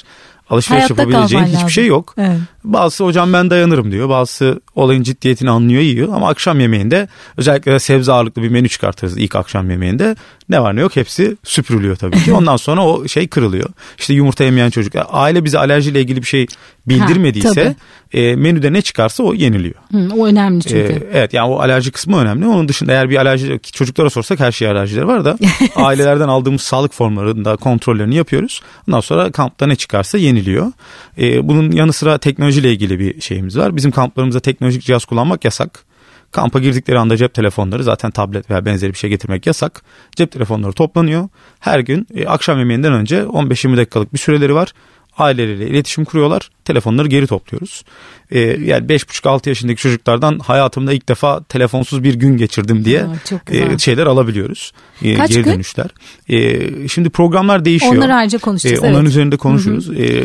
[0.50, 1.70] alışveriş Hayatta yapabileceğin hiçbir lazım.
[1.70, 2.14] şey yok.
[2.18, 2.38] Evet.
[2.64, 4.10] Bazısı hocam ben dayanırım diyor.
[4.10, 6.14] Bazısı olayın ciddiyetini anlıyor yiyor.
[6.14, 10.16] Ama akşam yemeğinde özellikle sebze ağırlıklı bir menü çıkartırız ilk akşam yemeğinde.
[10.50, 12.34] Ne var ne yok hepsi süpürülüyor tabii ki.
[12.40, 13.70] Ondan sonra o şey kırılıyor.
[13.98, 14.94] İşte yumurta yemeyen çocuk.
[15.10, 16.48] Aile bize alerjiyle ilgili bir şey
[16.88, 17.74] bildirmediyse Ha,
[18.14, 19.76] e, menüde ne çıkarsa o yeniliyor.
[19.92, 20.94] Hı, o önemli çünkü.
[20.94, 22.48] Ee, evet yani o alerji kısmı önemli.
[22.48, 25.38] Onun dışında eğer bir alerji çocuklara sorsak her şeye alerjileri var da
[25.76, 28.62] ailelerden aldığımız sağlık formlarında kontrollerini yapıyoruz.
[28.88, 30.72] Ondan sonra kampta ne çıkarsa yeniliyor.
[31.18, 32.18] Ee, bunun yanı sıra
[32.50, 33.76] teknolojiyle ilgili bir şeyimiz var.
[33.76, 35.86] Bizim kamplarımızda teknolojik cihaz kullanmak yasak.
[36.32, 39.82] Kampa girdikleri anda cep telefonları zaten tablet veya benzeri bir şey getirmek yasak.
[40.16, 41.30] Cep telefonları toplanıyor.
[41.60, 44.74] Her gün e, akşam yemeğinden önce 15-20 dakikalık bir süreleri var
[45.18, 46.50] aileleriyle iletişim kuruyorlar.
[46.66, 47.84] Telefonları geri topluyoruz.
[48.32, 53.78] Ee, yani 5,5-6 yaşındaki çocuklardan hayatımda ilk defa telefonsuz bir gün geçirdim diye Aa, e,
[53.78, 54.72] şeyler alabiliyoruz.
[55.02, 55.52] E, Kaç geri gün?
[55.52, 55.88] dönüşler.
[56.30, 57.96] E, şimdi programlar değişiyor.
[57.96, 58.84] Onları ayrıca konuşacağız.
[58.84, 59.10] E, onların evet.
[59.10, 59.90] üzerinde konuşuruz.
[59.90, 60.24] E,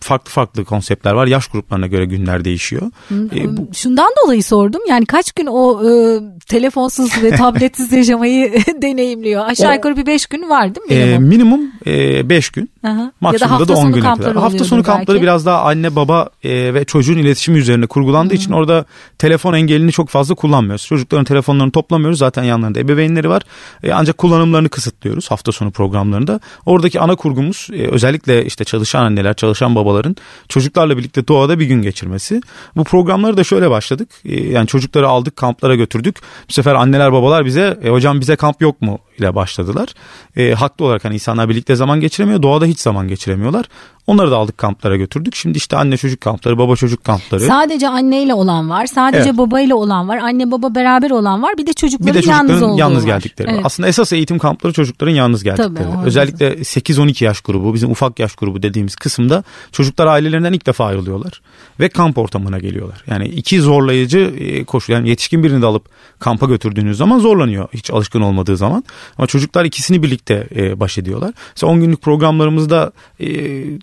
[0.00, 1.26] farklı farklı konseptler var.
[1.26, 2.90] Yaş gruplarına göre günler değişiyor.
[3.12, 4.80] E, bu, Şundan dolayı sordum.
[4.88, 9.44] Yani kaç gün o e, telefonsuz ve tabletsiz yaşamayı deneyimliyor?
[9.46, 10.94] Aşağı O- yukarı bir beş gün var değil mi?
[10.94, 11.60] e, minimum?
[11.86, 12.70] minimum 5 gün.
[12.84, 13.12] Aha.
[13.20, 14.42] Maksimumda hafta da 10 sonu güne kampları kadar.
[14.42, 15.22] Hafta sonu kampları belki.
[15.22, 18.84] biraz daha anne baba e, ve çocuğun iletişimi üzerine kurgulandığı için orada
[19.18, 20.86] telefon engelini çok fazla kullanmıyoruz.
[20.86, 22.18] Çocukların telefonlarını toplamıyoruz.
[22.18, 23.42] Zaten yanlarında ebeveynleri var.
[23.82, 26.40] E, ancak kullanımlarını kısıtlıyoruz hafta sonu programlarında.
[26.66, 30.16] Oradaki ana kurgumuz e, özellikle işte çalışan anneler, çalışan babaların
[30.48, 32.40] çocuklarla birlikte doğada bir gün geçirmesi.
[32.76, 34.08] Bu programları da şöyle başladık.
[34.24, 36.16] E, yani çocukları aldık kamplara götürdük.
[36.48, 39.88] Bu sefer anneler babalar bize e, hocam bize kamp yok mu ile başladılar.
[40.36, 42.42] E, haklı olarak hani insanlar birlikte zaman geçiremiyor.
[42.42, 43.66] Doğada hiç zaman geçiremiyorlar.
[44.06, 45.34] Onları da aldık kamplara götürdük.
[45.34, 47.25] Şimdi işte anne çocuk kampları, baba çocuk kampları.
[47.30, 49.38] Sadece anneyle olan var, sadece Evet.
[49.38, 51.54] babayla olan var, anne baba beraber olan var.
[51.58, 53.08] Bir de çocukların, bir de çocukların yalnız olduğu yalnız var.
[53.08, 53.50] geldikleri.
[53.50, 53.60] Evet.
[53.64, 55.74] Aslında esas eğitim kampları çocukların yalnız geldikleri.
[55.74, 60.84] Tabii, Özellikle 8-12 yaş grubu, bizim ufak yaş grubu dediğimiz kısımda çocuklar ailelerinden ilk defa
[60.86, 61.40] ayrılıyorlar
[61.80, 63.04] ve kamp ortamına geliyorlar.
[63.06, 64.92] Yani iki zorlayıcı e, koşu.
[64.92, 68.84] Yani yetişkin birini de alıp kampa götürdüğünüz zaman zorlanıyor hiç alışkın olmadığı zaman.
[69.18, 71.32] Ama çocuklar ikisini birlikte e, baş ediyorlar.
[71.56, 73.26] Mesela 10 günlük programlarımızda e,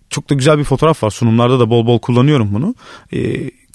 [0.09, 1.09] çok da güzel bir fotoğraf var.
[1.09, 2.75] Sunumlarda da bol bol kullanıyorum bunu.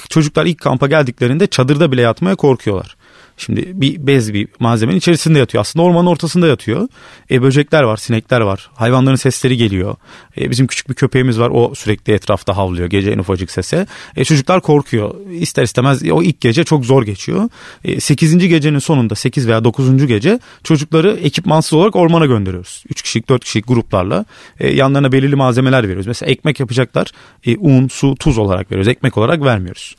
[0.09, 2.97] Çocuklar ilk kampa geldiklerinde çadırda bile yatmaya korkuyorlar.
[3.39, 5.61] Şimdi bir bez bir malzemenin içerisinde yatıyor.
[5.61, 6.89] Aslında ormanın ortasında yatıyor.
[7.31, 8.71] E, böcekler var, sinekler var.
[8.75, 9.97] Hayvanların sesleri geliyor.
[10.41, 11.51] E, bizim küçük bir köpeğimiz var.
[11.55, 13.87] O sürekli etrafta havlıyor gece en ufacık sese.
[14.17, 15.15] E, çocuklar korkuyor.
[15.31, 17.49] İster istemez o ilk gece çok zor geçiyor.
[17.85, 18.49] E, 8.
[18.49, 20.07] gecenin sonunda 8 veya 9.
[20.07, 22.85] gece çocukları ekipmansız olarak ormana gönderiyoruz.
[22.91, 24.25] 3 kişilik 4 kişilik gruplarla.
[24.61, 26.07] E, yanlarına belirli malzemeler veriyoruz.
[26.07, 27.07] Mesela ekmek yapacaklar.
[27.47, 28.89] E, un, su, tuz olarak veriyoruz.
[28.89, 29.97] Ekmek olarak vermiyoruz.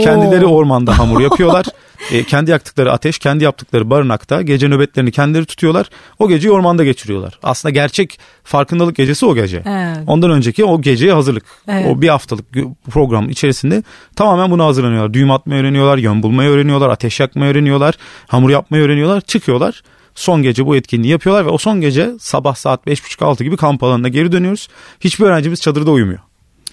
[0.00, 0.54] Kendileri Oo.
[0.54, 1.66] ormanda hamur yapıyorlar.
[2.10, 5.90] E, kendi yaktıkları ateş, kendi yaptıkları barınakta gece nöbetlerini kendileri tutuyorlar.
[6.18, 7.38] O geceyi ormanda geçiriyorlar.
[7.42, 9.62] Aslında gerçek farkındalık gecesi o gece.
[9.66, 9.98] Evet.
[10.06, 11.44] Ondan önceki o geceye hazırlık.
[11.68, 11.86] Evet.
[11.88, 12.46] O bir haftalık
[12.90, 13.82] program içerisinde
[14.16, 15.14] tamamen buna hazırlanıyorlar.
[15.14, 17.94] Düğüm atmayı öğreniyorlar, yön bulmayı öğreniyorlar, ateş yakmayı öğreniyorlar,
[18.26, 19.82] hamur yapmayı öğreniyorlar, çıkıyorlar.
[20.14, 24.08] Son gece bu etkinliği yapıyorlar ve o son gece sabah saat 5.30-6 gibi kamp alanına
[24.08, 24.68] geri dönüyoruz.
[25.00, 26.18] Hiçbir öğrencimiz çadırda uyumuyor.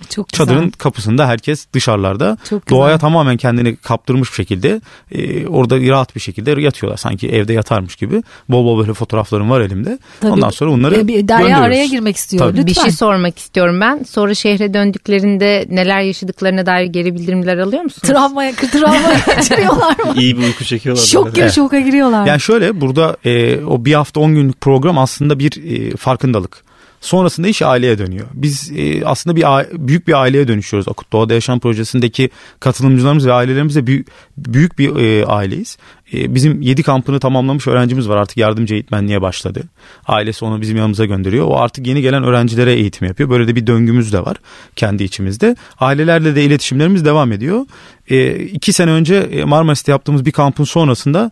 [0.10, 0.46] Çok güzel.
[0.46, 2.80] Çadırın kapısında herkes dışarılarda Çok güzel.
[2.80, 4.82] doğaya tamamen kendini kaptırmış bir şekilde
[5.12, 6.98] e, orada rahat bir şekilde yatıyorlar.
[6.98, 8.24] Sanki evde yatarmış gibi.
[8.50, 10.00] Bol bol böyle fotoğraflarım var elimde.
[10.22, 10.32] Tabii.
[10.32, 12.44] Ondan sonra bunları E, bir Derya araya girmek istiyor.
[12.46, 12.58] Tabii.
[12.58, 12.68] Lütfen.
[12.68, 14.04] Bir şey sormak istiyorum ben.
[14.04, 18.08] Sonra şehre döndüklerinde neler yaşadıklarına dair geri bildirimler alıyor musunuz?
[18.08, 20.14] Travmaya, travmaya geçiriyorlar mı?
[20.16, 21.04] İyi bir uyku çekiyorlar.
[21.04, 22.26] Şok gibi şoka giriyorlar.
[22.26, 25.52] Yani şöyle burada e, o bir hafta 10 günlük program aslında bir
[25.94, 26.69] e, farkındalık.
[27.02, 28.28] Sonrasında iş aileye dönüyor.
[28.34, 29.44] Biz e, aslında bir
[29.88, 30.88] büyük bir aileye dönüşüyoruz.
[30.88, 34.08] Akut Doğada Yaşam Projesi'ndeki katılımcılarımız ve ailelerimiz de büyük,
[34.38, 35.78] büyük bir e, aileyiz.
[36.14, 39.64] E, bizim 7 kampını tamamlamış öğrencimiz var artık yardımcı eğitmenliğe başladı.
[40.08, 41.48] Ailesi onu bizim yanımıza gönderiyor.
[41.48, 43.30] O artık yeni gelen öğrencilere eğitim yapıyor.
[43.30, 44.38] Böyle de bir döngümüz de var
[44.76, 45.56] kendi içimizde.
[45.80, 47.66] Ailelerle de iletişimlerimiz devam ediyor.
[48.10, 51.32] E, iki sene önce e, Marmaris'te yaptığımız bir kampın sonrasında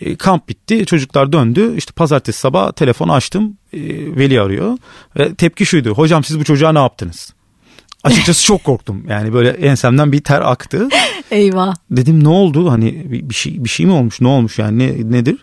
[0.00, 0.86] e, kamp bitti.
[0.86, 1.74] Çocuklar döndü.
[1.76, 3.56] İşte pazartesi sabah telefonu açtım.
[3.72, 3.80] E,
[4.16, 4.78] Veli arıyor.
[5.18, 5.90] Ve tepki şuydu.
[5.90, 7.34] Hocam siz bu çocuğa ne yaptınız?
[8.04, 9.04] Açıkçası çok korktum.
[9.08, 10.88] Yani böyle ensemden bir ter aktı.
[11.30, 11.74] Eyvah.
[11.90, 12.70] Dedim ne oldu?
[12.70, 14.20] Hani bir şey bir şey mi olmuş?
[14.20, 14.78] Ne olmuş yani?
[14.78, 15.36] Ne nedir?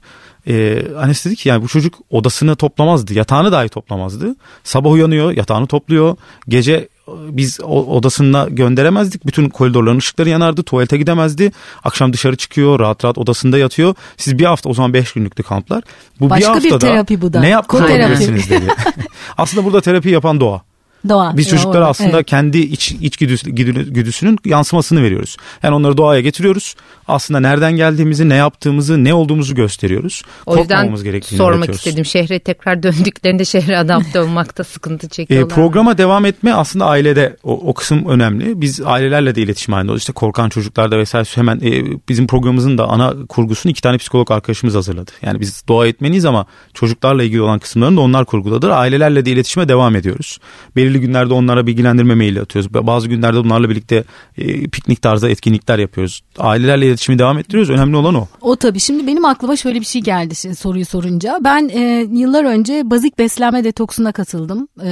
[0.47, 3.13] Ee, annesi dedi ki yani bu çocuk odasını toplamazdı.
[3.13, 4.35] Yatağını dahi toplamazdı.
[4.63, 6.17] Sabah uyanıyor, yatağını topluyor.
[6.47, 9.25] Gece biz odasına gönderemezdik.
[9.25, 10.63] Bütün koridorların ışıkları yanardı.
[10.63, 11.51] Tuvalete gidemezdi.
[11.83, 12.79] Akşam dışarı çıkıyor.
[12.79, 13.95] Rahat rahat odasında yatıyor.
[14.17, 15.83] Siz bir hafta o zaman beş günlüktü kamplar.
[16.19, 17.39] Bu Başka bir bir haftada terapi bu da.
[17.39, 18.67] ne yapmış olabilirsiniz dedi.
[19.37, 20.61] Aslında burada terapi yapan doğa.
[21.09, 21.37] Doğa.
[21.37, 22.25] Biz çocuklara aslında evet.
[22.25, 25.37] kendi iç, iç güdüs- güdü- güdüsünün yansımasını veriyoruz.
[25.63, 26.75] Yani onları doğaya getiriyoruz.
[27.07, 30.21] Aslında nereden geldiğimizi, ne yaptığımızı, ne olduğumuzu gösteriyoruz.
[30.45, 31.75] O yüzden sormak öğretiyoruz.
[31.75, 32.05] istedim.
[32.05, 35.47] Şehre tekrar döndüklerinde şehre adapte olmakta sıkıntı E, çekiyorlar.
[35.47, 35.55] mı?
[35.55, 38.61] programa devam etme aslında ailede o, o kısım önemli.
[38.61, 39.93] Biz ailelerle de iletişim halinde.
[39.95, 44.75] İşte korkan çocuklarda vesaire hemen e, bizim programımızın da ana kurgusunu iki tane psikolog arkadaşımız
[44.75, 45.11] hazırladı.
[45.21, 48.73] Yani biz doğa etmeniyiz ama çocuklarla ilgili olan kısımlarını da onlar kurguladı.
[48.73, 50.39] Ailelerle de iletişime devam ediyoruz.
[50.75, 52.73] Belirli günlerde onlara bilgilendirme maili atıyoruz.
[52.73, 54.03] Bazı günlerde onlarla birlikte
[54.37, 56.21] e, piknik tarzı etkinlikler yapıyoruz.
[56.37, 57.69] Ailelerle iletişimi devam ettiriyoruz.
[57.69, 58.27] Önemli olan o.
[58.41, 58.79] O tabii.
[58.79, 61.37] Şimdi benim aklıma şöyle bir şey geldi şimdi soruyu sorunca.
[61.41, 64.67] Ben e, yıllar önce bazik beslenme detoksuna katıldım.
[64.83, 64.89] E,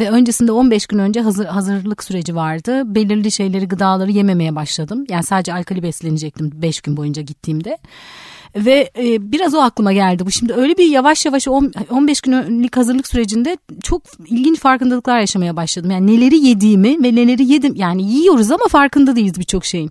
[0.00, 2.94] ve öncesinde 15 gün önce hazır, hazırlık süreci vardı.
[2.94, 5.04] Belirli şeyleri, gıdaları yememeye başladım.
[5.08, 7.78] Yani sadece alkali beslenecektim 5 gün boyunca gittiğimde.
[8.56, 10.30] Ve e, biraz o aklıma geldi bu.
[10.30, 15.90] Şimdi öyle bir yavaş yavaş on- 15 günlük hazırlık sürecinde çok ilginç farkındalıklar yaşamaya başladım.
[15.90, 17.74] Yani neleri yediğimi ve neleri yedim.
[17.76, 19.90] Yani yiyoruz ama farkında değiliz birçok şeyin.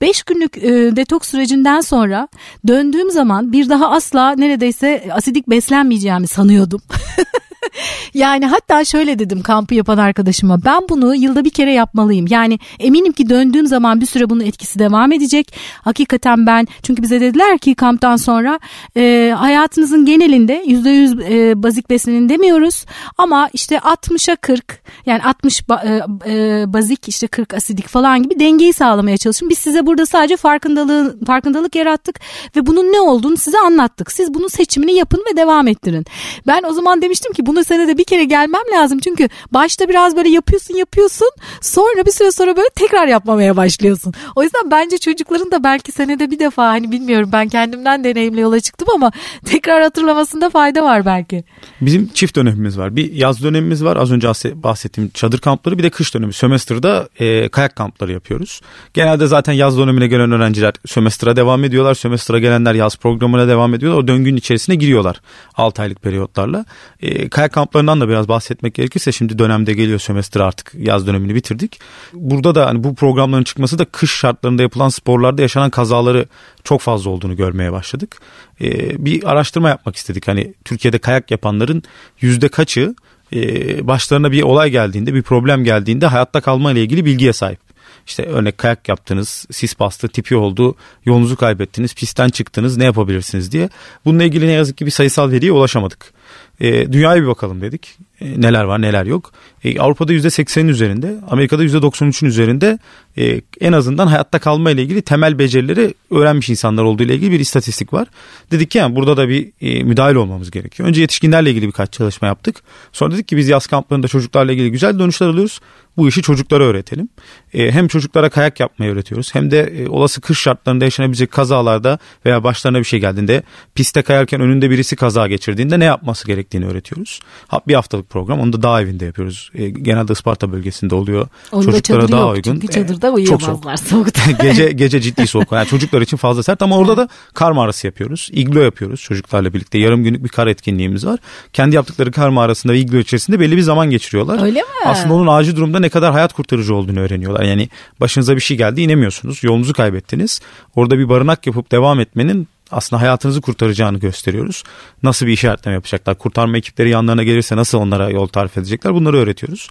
[0.00, 2.28] 5 günlük e, detoks sürecinden sonra
[2.66, 6.80] döndüğüm zaman bir daha asla neredeyse asidik beslenmeyeceğimi sanıyordum.
[8.14, 12.26] Yani hatta şöyle dedim kampı yapan arkadaşıma ben bunu yılda bir kere yapmalıyım.
[12.30, 15.54] Yani eminim ki döndüğüm zaman bir süre bunun etkisi devam edecek.
[15.82, 18.60] Hakikaten ben çünkü bize dediler ki kamptan sonra
[18.96, 22.84] e, hayatınızın genelinde %100 e, bazik beslenin demiyoruz.
[23.18, 28.40] Ama işte 60'a 40 yani 60 ba- e, e, bazik işte 40 asidik falan gibi
[28.40, 29.50] dengeyi sağlamaya çalışın.
[29.50, 32.20] Biz size burada sadece farkındalığı, farkındalık yarattık
[32.56, 34.12] ve bunun ne olduğunu size anlattık.
[34.12, 36.06] Siz bunun seçimini yapın ve devam ettirin.
[36.46, 38.98] Ben o zaman demiştim ki bunu senede bir kere gelmem lazım.
[38.98, 41.28] Çünkü başta biraz böyle yapıyorsun yapıyorsun
[41.60, 44.12] sonra bir süre sonra böyle tekrar yapmamaya başlıyorsun.
[44.36, 48.60] O yüzden bence çocukların da belki senede bir defa hani bilmiyorum ben kendimden deneyimle yola
[48.60, 49.12] çıktım ama
[49.44, 51.44] tekrar hatırlamasında fayda var belki.
[51.80, 52.96] Bizim çift dönemimiz var.
[52.96, 53.96] Bir yaz dönemimiz var.
[53.96, 56.32] Az önce bahse- bahsettiğim çadır kampları bir de kış dönemi.
[56.32, 58.60] Sömestr'da e, kayak kampları yapıyoruz.
[58.94, 61.94] Genelde zaten yaz dönemine gelen öğrenciler sömestra devam ediyorlar.
[61.94, 64.02] Sömestra gelenler yaz programına devam ediyorlar.
[64.02, 65.20] O döngünün içerisine giriyorlar
[65.54, 66.64] 6 aylık periyotlarla.
[67.00, 71.80] E, kayak kamplarından da biraz bahsetmek gerekirse şimdi dönemde geliyor sömestr artık yaz dönemini bitirdik.
[72.12, 76.26] Burada da hani bu programların çıkması da kış şartlarında yapılan sporlarda yaşanan kazaları
[76.64, 78.16] çok fazla olduğunu görmeye başladık.
[78.60, 80.28] E, bir araştırma yapmak istedik.
[80.28, 81.82] Hani Türkiye'de kayak yapanların
[82.20, 82.94] yüzde kaçı
[83.32, 87.64] e, başlarına bir olay geldiğinde bir problem geldiğinde hayatta kalma ile ilgili bilgiye sahip.
[88.06, 93.68] İşte örnek kayak yaptınız, sis bastı, tipi oldu, yolunuzu kaybettiniz, pistten çıktınız ne yapabilirsiniz diye.
[94.04, 96.13] Bununla ilgili ne yazık ki bir sayısal veriye ulaşamadık.
[96.60, 97.98] E, dünyaya bir bakalım dedik.
[98.20, 99.32] E, neler var neler yok.
[99.64, 102.78] E, Avrupa'da %80'in üzerinde, Amerika'da %93'ün üzerinde
[103.18, 107.40] e, en azından hayatta kalma ile ilgili temel becerileri öğrenmiş insanlar olduğu ile ilgili bir
[107.40, 108.08] istatistik var.
[108.50, 110.88] Dedik ki yani burada da bir e, müdahale olmamız gerekiyor.
[110.88, 112.56] Önce yetişkinlerle ilgili birkaç çalışma yaptık.
[112.92, 115.60] Sonra dedik ki biz yaz kamplarında çocuklarla ilgili güzel dönüşler alıyoruz.
[115.96, 117.08] Bu işi çocuklara öğretelim.
[117.54, 122.44] E, hem çocuklara kayak yapmayı öğretiyoruz hem de e, olası kış şartlarında yaşanabilecek kazalarda veya
[122.44, 123.42] başlarına bir şey geldiğinde
[123.74, 127.20] piste kayarken önünde birisi kaza geçirdiğinde ne yapması gerektiğini öğretiyoruz.
[127.48, 129.50] Ha, bir haftalık program onu da dağ evinde yapıyoruz.
[129.54, 131.28] E, genelde Isparta bölgesinde oluyor.
[131.52, 132.52] Onda Çocuklara daha yok uygun.
[132.52, 133.64] çünkü E, çadırda çok soğuk.
[133.88, 134.30] soğukta.
[134.42, 135.52] gece gece ciddi soğuk.
[135.52, 138.28] Yani çocuklar için fazla sert ama orada da kar mağarası yapıyoruz.
[138.32, 139.78] İglo yapıyoruz çocuklarla birlikte.
[139.78, 141.18] Yarım günlük bir kar etkinliğimiz var.
[141.52, 144.42] Kendi yaptıkları kar mağarasında ve iglo içerisinde belli bir zaman geçiriyorlar.
[144.42, 144.66] Öyle mi?
[144.86, 147.42] Aslında onun acil durumda ne kadar hayat kurtarıcı olduğunu öğreniyorlar.
[147.42, 147.68] Yani
[148.00, 149.44] başınıza bir şey geldi inemiyorsunuz.
[149.44, 150.40] Yolunuzu kaybettiniz.
[150.76, 154.62] Orada bir barınak yapıp devam etmenin aslında hayatınızı kurtaracağını gösteriyoruz.
[155.02, 156.18] Nasıl bir işaretleme yapacaklar?
[156.18, 158.94] Kurtarma ekipleri yanlarına gelirse nasıl onlara yol tarif edecekler?
[158.94, 159.68] Bunları öğretiyoruz.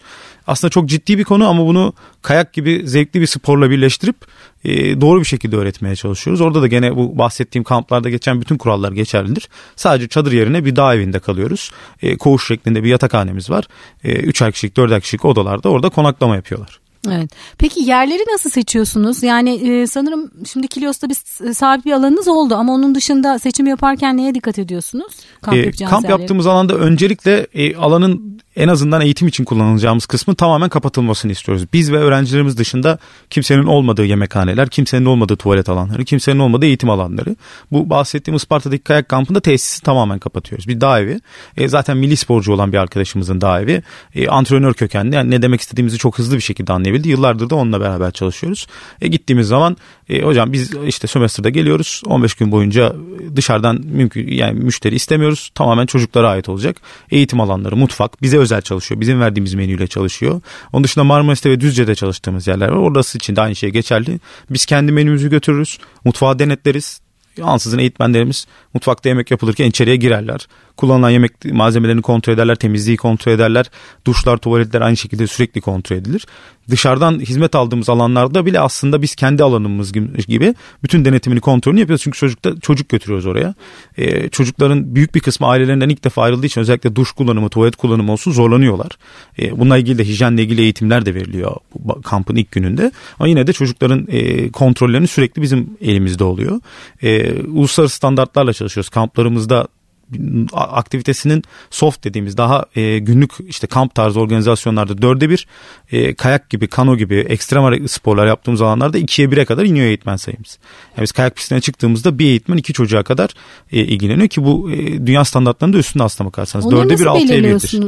[0.47, 4.15] Aslında çok ciddi bir konu ama bunu kayak gibi zevkli bir sporla birleştirip
[4.63, 6.41] e, doğru bir şekilde öğretmeye çalışıyoruz.
[6.41, 9.49] Orada da gene bu bahsettiğim kamplarda geçen bütün kurallar geçerlidir.
[9.75, 11.71] Sadece çadır yerine bir dağ evinde kalıyoruz.
[12.01, 13.65] E, koğuş şeklinde bir yatakhanemiz var.
[14.03, 16.82] 3 e, kişilik 4 kişilik odalarda orada konaklama yapıyorlar.
[17.11, 17.29] Evet.
[17.57, 19.23] Peki yerleri nasıl seçiyorsunuz?
[19.23, 23.67] Yani e, sanırım şimdi Kilyos'ta bir s- sabit bir alanınız oldu ama onun dışında seçim
[23.67, 25.13] yaparken neye dikkat ediyorsunuz?
[25.41, 26.11] Kamp, E, kamp yerleri.
[26.21, 31.65] yaptığımız alanda öncelikle e, alanın en azından eğitim için kullanılacağımız kısmı tamamen kapatılmasını istiyoruz.
[31.73, 32.97] Biz ve öğrencilerimiz dışında
[33.29, 37.35] kimsenin olmadığı yemekhaneler, kimsenin olmadığı tuvalet alanları, kimsenin olmadığı eğitim alanları.
[37.71, 40.67] Bu bahsettiğim Isparta'daki kayak kampında tesisi tamamen kapatıyoruz.
[40.67, 41.19] Bir dağ evi.
[41.57, 43.83] E, zaten milli sporcu olan bir arkadaşımızın dağ evi.
[44.15, 45.15] E, antrenör kökenli.
[45.15, 47.09] Yani ne demek istediğimizi çok hızlı bir şekilde anlayabildi.
[47.09, 48.67] Yıllardır da onunla beraber çalışıyoruz.
[49.01, 49.77] E, gittiğimiz zaman
[50.09, 52.01] e, hocam biz işte sömestrde geliyoruz.
[52.05, 52.95] 15 gün boyunca
[53.35, 55.51] dışarıdan mümkün yani müşteri istemiyoruz.
[55.55, 56.81] Tamamen çocuklara ait olacak.
[57.11, 59.01] Eğitim alanları, mutfak bize özel çalışıyor.
[59.01, 60.41] Bizim verdiğimiz menüyle çalışıyor.
[60.73, 62.77] Onun dışında Marmaris'te ve Düzce'de çalıştığımız yerler var.
[62.77, 64.19] Orası için de aynı şey geçerli.
[64.49, 65.77] Biz kendi menümüzü götürürüz.
[66.05, 67.03] Mutfağı denetleriz
[67.41, 70.47] Ansızın eğitmenlerimiz mutfakta yemek yapılırken içeriye girerler.
[70.77, 73.65] Kullanılan yemek malzemelerini kontrol ederler, temizliği kontrol ederler.
[74.07, 76.25] Duşlar, tuvaletler aynı şekilde sürekli kontrol edilir.
[76.69, 79.91] Dışarıdan hizmet aldığımız alanlarda bile aslında biz kendi alanımız
[80.27, 82.03] gibi bütün denetimini, kontrolünü yapıyoruz.
[82.03, 83.53] Çünkü çocukta, çocuk götürüyoruz oraya.
[83.97, 88.11] Ee, çocukların büyük bir kısmı ailelerinden ilk defa ayrıldığı için özellikle duş kullanımı, tuvalet kullanımı
[88.11, 88.91] olsun zorlanıyorlar.
[89.39, 91.55] Ee, bununla ilgili de hijyenle ilgili eğitimler de veriliyor
[92.03, 92.91] kampın ilk gününde.
[93.19, 96.59] Ama yine de çocukların e, kontrollerini sürekli bizim elimizde oluyor.
[97.03, 98.89] E, uluslararası standartlarla çalışıyoruz.
[98.89, 99.67] Kamplarımızda
[100.53, 105.47] aktivitesinin soft dediğimiz daha e, günlük işte kamp tarzı organizasyonlarda dörde bir
[105.91, 110.57] e, kayak gibi kano gibi ekstrem sporlar yaptığımız alanlarda ikiye bire kadar iniyor eğitmen sayımız.
[110.97, 113.29] Yani biz kayak pistine çıktığımızda bir eğitmen iki çocuğa kadar
[113.71, 116.65] e, ilgileniyor ki bu e, dünya standartlarının da üstünde aslında bakarsanız.
[116.65, 117.79] Onları dörde bir altıya birdir.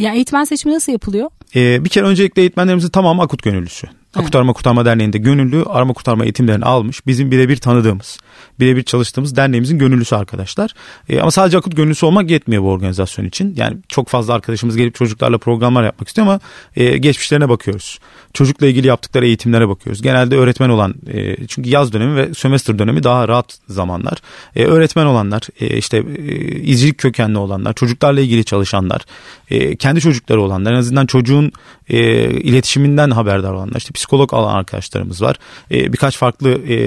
[0.00, 1.30] Yani eğitmen seçimi nasıl yapılıyor?
[1.56, 3.86] E, bir kere öncelikle eğitmenlerimizin tamamı akut gönüllüsü.
[4.14, 7.06] Akut Arama Kurtarma Derneği'nde gönüllü arama kurtarma eğitimlerini almış.
[7.06, 8.18] Bizim birebir tanıdığımız,
[8.60, 10.74] birebir çalıştığımız derneğimizin gönüllüsü arkadaşlar.
[11.08, 13.54] E, ama sadece akut gönüllüsü olmak yetmiyor bu organizasyon için.
[13.56, 16.40] Yani çok fazla arkadaşımız gelip çocuklarla programlar yapmak istiyor ama
[16.76, 17.98] e, geçmişlerine bakıyoruz.
[18.32, 20.02] Çocukla ilgili yaptıkları eğitimlere bakıyoruz.
[20.02, 24.18] Genelde öğretmen olan, e, çünkü yaz dönemi ve sömestr dönemi daha rahat zamanlar.
[24.56, 29.00] E, öğretmen olanlar, e, işte e, izcilik kökenli olanlar, çocuklarla ilgili çalışanlar,
[29.50, 31.52] e, kendi çocukları olanlar, en azından çocuğun
[31.88, 35.36] e, iletişiminden haberdar olanlar, işte psikolog alan arkadaşlarımız var.
[35.70, 36.78] E, birkaç farklı e,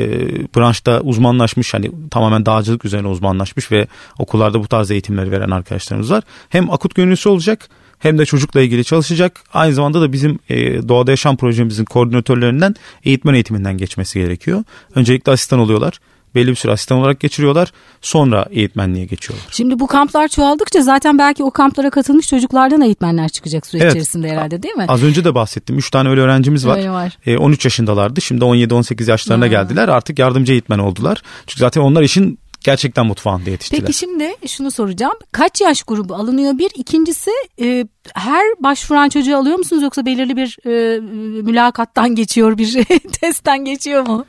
[0.55, 3.87] branşta uzmanlaşmış hani tamamen dağcılık üzerine uzmanlaşmış ve
[4.19, 6.23] okullarda bu tarz eğitimleri veren arkadaşlarımız var.
[6.49, 9.41] Hem akut gönüllüsü olacak hem de çocukla ilgili çalışacak.
[9.53, 14.63] Aynı zamanda da bizim e, Doğada Yaşam projemizin koordinatörlerinden eğitmen eğitiminden geçmesi gerekiyor.
[14.95, 15.99] Öncelikle asistan oluyorlar
[16.35, 17.71] belli bir süre asistan olarak geçiriyorlar.
[18.01, 19.47] Sonra eğitmenliğe geçiyorlar.
[19.51, 23.91] Şimdi bu kamplar çoğaldıkça zaten belki o kamplara katılmış çocuklardan eğitmenler çıkacak süre evet.
[23.91, 24.85] içerisinde herhalde değil mi?
[24.87, 25.77] Az önce de bahsettim.
[25.77, 26.77] 3 tane öyle öğrencimiz var.
[26.77, 27.17] Öyle var.
[27.25, 28.21] E, 13 yaşındalardı.
[28.21, 29.51] Şimdi 17-18 yaşlarına ya.
[29.51, 29.87] geldiler.
[29.87, 31.21] Artık yardımcı eğitmen oldular.
[31.47, 33.82] Çünkü zaten onlar işin gerçekten mutfağında yetiştiler.
[33.82, 35.13] Peki şimdi şunu soracağım.
[35.32, 36.58] Kaç yaş grubu alınıyor?
[36.58, 36.71] Bir.
[36.76, 41.00] ikincisi e, her başvuran çocuğu alıyor musunuz yoksa belirli bir e,
[41.41, 42.84] mülakattan geçiyor bir
[43.21, 44.26] testten geçiyor mu?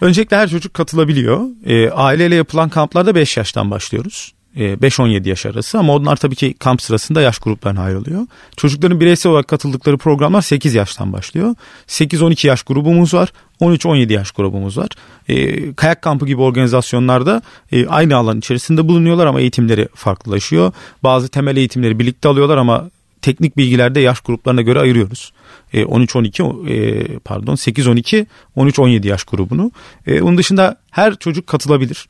[0.00, 1.46] Öncelikle her çocuk katılabiliyor.
[1.66, 4.34] E, aileyle yapılan kamplarda 5 yaştan başlıyoruz.
[4.56, 8.26] 5-17 yaş arası ama onlar tabii ki kamp sırasında yaş gruplarına ayrılıyor.
[8.56, 11.54] Çocukların bireysel olarak katıldıkları programlar 8 yaştan başlıyor.
[11.88, 13.32] 8-12 yaş grubumuz var.
[13.60, 14.88] 13-17 yaş grubumuz var.
[15.28, 20.72] E, kayak kampı gibi organizasyonlarda e, aynı alan içerisinde bulunuyorlar ama eğitimleri farklılaşıyor.
[21.02, 22.90] Bazı temel eğitimleri birlikte alıyorlar ama
[23.22, 25.32] teknik bilgilerde yaş gruplarına göre ayırıyoruz.
[25.72, 29.70] E, 13-12 e, pardon 8-12 13-17 yaş grubunu.
[30.06, 32.08] E, onun dışında her çocuk katılabilir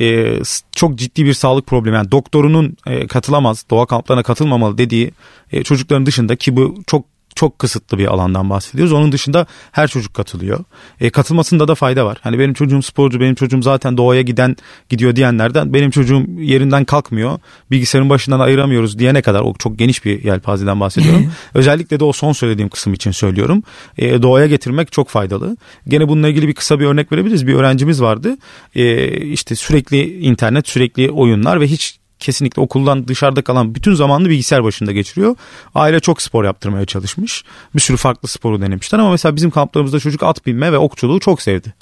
[0.00, 0.38] e,
[0.72, 1.96] çok ciddi bir sağlık problemi.
[1.96, 5.12] Yani doktorunun e, katılamaz doğa kamplarına katılmamalı dediği
[5.52, 8.92] e, çocukların dışında ki bu çok çok kısıtlı bir alandan bahsediyoruz.
[8.92, 10.64] Onun dışında her çocuk katılıyor.
[11.00, 12.18] E, katılmasında da fayda var.
[12.20, 14.56] Hani benim çocuğum sporcu, benim çocuğum zaten doğaya giden
[14.88, 17.38] gidiyor diyenlerden benim çocuğum yerinden kalkmıyor.
[17.70, 21.32] Bilgisayarın başından ayıramıyoruz diyene kadar o çok geniş bir yelpazeden bahsediyorum.
[21.54, 23.62] Özellikle de o son söylediğim kısım için söylüyorum.
[23.98, 25.56] E, doğaya getirmek çok faydalı.
[25.88, 27.46] Gene bununla ilgili bir kısa bir örnek verebiliriz.
[27.46, 28.36] Bir öğrencimiz vardı.
[28.74, 34.64] E, işte sürekli internet, sürekli oyunlar ve hiç kesinlikle okuldan dışarıda kalan bütün zamanını bilgisayar
[34.64, 35.36] başında geçiriyor.
[35.74, 37.44] Aile çok spor yaptırmaya çalışmış.
[37.74, 41.42] Bir sürü farklı sporu denemişler ama mesela bizim kamplarımızda çocuk at binme ve okçuluğu çok
[41.42, 41.74] sevdi.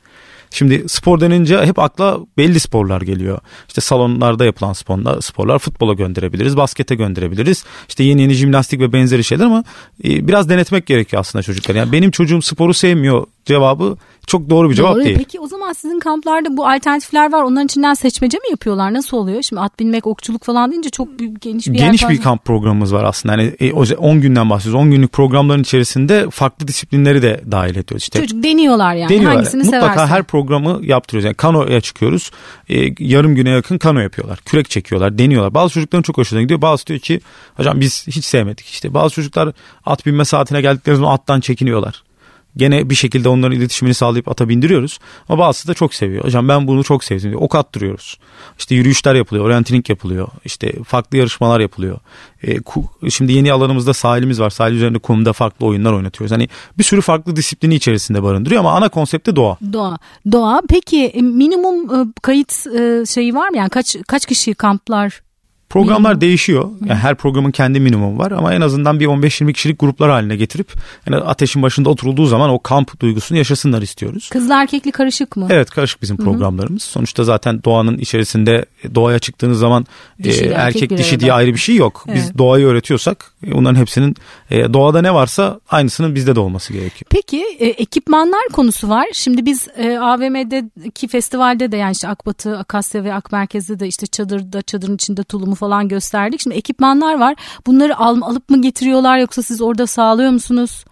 [0.50, 3.38] Şimdi spor denince hep akla belli sporlar geliyor.
[3.68, 7.64] İşte salonlarda yapılan sporlar, sporlar futbola gönderebiliriz, baskete gönderebiliriz.
[7.88, 9.64] İşte yeni yeni jimnastik ve benzeri şeyler ama
[10.04, 11.74] e, biraz denetmek gerekiyor aslında çocuklar.
[11.74, 15.04] Yani benim çocuğum sporu sevmiyor cevabı çok doğru bir cevap doğru.
[15.04, 15.18] değil.
[15.18, 17.42] Peki o zaman sizin kamplarda bu alternatifler var.
[17.42, 18.94] Onların içinden seçmece mi yapıyorlar?
[18.94, 19.42] Nasıl oluyor?
[19.42, 23.04] Şimdi at binmek, okçuluk falan deyince çok büyük, geniş bir Geniş bir kamp programımız var
[23.04, 23.32] aslında.
[23.36, 24.80] Yani e, 10 günden bahsediyoruz.
[24.80, 28.02] 10 günlük programların içerisinde farklı disiplinleri de dahil ediyoruz.
[28.02, 29.08] İşte Çocuk deniyorlar yani.
[29.08, 29.34] Deniyorlar.
[29.34, 30.06] Hangisini Mutlaka seversen.
[30.06, 31.24] her programı yaptırıyoruz.
[31.24, 32.30] Yani kanoya çıkıyoruz.
[32.68, 34.38] E, yarım güne yakın kano yapıyorlar.
[34.38, 35.54] Kürek çekiyorlar, deniyorlar.
[35.54, 36.62] Bazı çocukların çok hoşuna gidiyor.
[36.62, 37.20] Bazı diyor ki
[37.54, 38.94] hocam biz hiç sevmedik işte.
[38.94, 39.52] Bazı çocuklar
[39.86, 42.02] at binme saatine geldikleri zaman attan çekiniyorlar.
[42.56, 44.98] Gene bir şekilde onların iletişimini sağlayıp ata bindiriyoruz.
[45.28, 46.24] Ama bazısı da çok seviyor.
[46.24, 47.42] Hocam ben bunu çok sevdim diyor.
[47.42, 48.18] Ok attırıyoruz.
[48.58, 49.46] İşte yürüyüşler yapılıyor.
[49.46, 50.28] Orientining yapılıyor.
[50.44, 51.98] İşte farklı yarışmalar yapılıyor.
[52.42, 54.50] E, şimdi yeni alanımızda sahilimiz var.
[54.50, 56.32] Sahil üzerinde kumda farklı oyunlar oynatıyoruz.
[56.32, 59.58] Hani bir sürü farklı disiplini içerisinde barındırıyor ama ana konsepti doğa.
[59.72, 59.98] Doğa.
[60.32, 60.60] Doğa.
[60.68, 63.56] Peki e, minimum e, kayıt e, şeyi var mı?
[63.56, 65.22] Yani kaç kaç kişi kamplar
[65.70, 66.20] Programlar Minimum.
[66.20, 66.68] değişiyor.
[66.86, 70.72] Yani her programın kendi minimumu var ama en azından bir 15-20 kişilik gruplar haline getirip
[71.06, 74.28] yani ateşin başında oturulduğu zaman o kamp duygusunu yaşasınlar istiyoruz.
[74.32, 75.46] Kızlı erkekli karışık mı?
[75.50, 76.82] Evet karışık bizim programlarımız.
[76.82, 79.86] Sonuçta zaten doğanın içerisinde doğaya çıktığınız zaman
[80.22, 82.04] Dişi e, erkek erkek dişi diye ayrı bir şey yok.
[82.14, 82.38] Biz Evet.
[82.38, 84.16] doğayı öğretiyorsak e, onların hepsinin
[84.50, 87.06] e, doğada ne varsa aynısının bizde de olması gerekiyor.
[87.10, 89.06] Peki e, ekipmanlar konusu var.
[89.12, 94.62] Şimdi biz e, AVM'deki festivalde de yani işte Akbatı, Akasya ve Akmerkez'de de işte çadırda
[94.62, 96.40] çadırın içinde tulumu falan gösterdik.
[96.40, 97.34] Şimdi ekipmanlar var.
[97.66, 100.84] Bunları al, alıp mı getiriyorlar yoksa siz orada sağlıyor musunuz?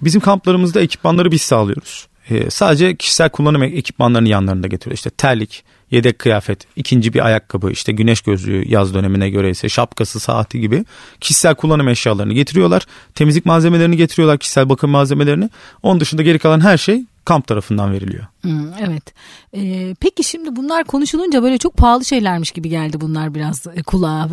[0.00, 2.06] Bizim kamplarımızda ekipmanları biz sağlıyoruz.
[2.30, 4.94] E, sadece kişisel kullanım ekipmanlarını yanlarında getiriyor.
[4.94, 10.20] İşte terlik, yedek kıyafet, ikinci bir ayakkabı, işte güneş gözlüğü yaz dönemine göre ise şapkası,
[10.20, 10.84] saati gibi
[11.20, 12.86] kişisel kullanım eşyalarını getiriyorlar.
[13.14, 15.50] Temizlik malzemelerini getiriyorlar, kişisel bakım malzemelerini.
[15.82, 18.24] Onun dışında geri kalan her şey kamp tarafından veriliyor.
[18.46, 19.14] Hmm, evet.
[19.56, 24.28] Ee, peki şimdi bunlar konuşulunca böyle çok pahalı şeylermiş gibi geldi bunlar biraz e, kulağa.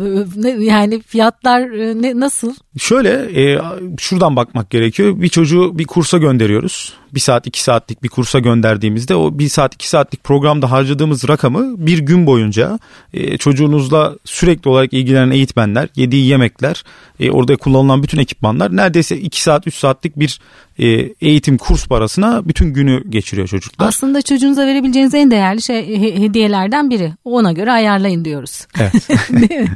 [0.58, 2.54] Yani fiyatlar e, ne, nasıl?
[2.78, 3.60] Şöyle e,
[3.98, 5.20] şuradan bakmak gerekiyor.
[5.20, 6.92] Bir çocuğu bir kursa gönderiyoruz.
[7.14, 11.86] Bir saat iki saatlik bir kursa gönderdiğimizde o bir saat iki saatlik programda harcadığımız rakamı
[11.86, 12.78] bir gün boyunca
[13.12, 16.84] e, çocuğunuzla sürekli olarak ilgilenen eğitmenler, yediği yemekler,
[17.20, 20.40] e, orada kullanılan bütün ekipmanlar neredeyse iki saat üç saatlik bir
[20.78, 20.86] e,
[21.20, 23.88] eğitim kurs parasına bütün günü geçiriyor çocuklar.
[23.88, 27.12] Aslında çocuğunuza verebileceğiniz en değerli şey he- hediyelerden biri.
[27.24, 28.66] Ona göre ayarlayın diyoruz.
[28.80, 29.08] Evet.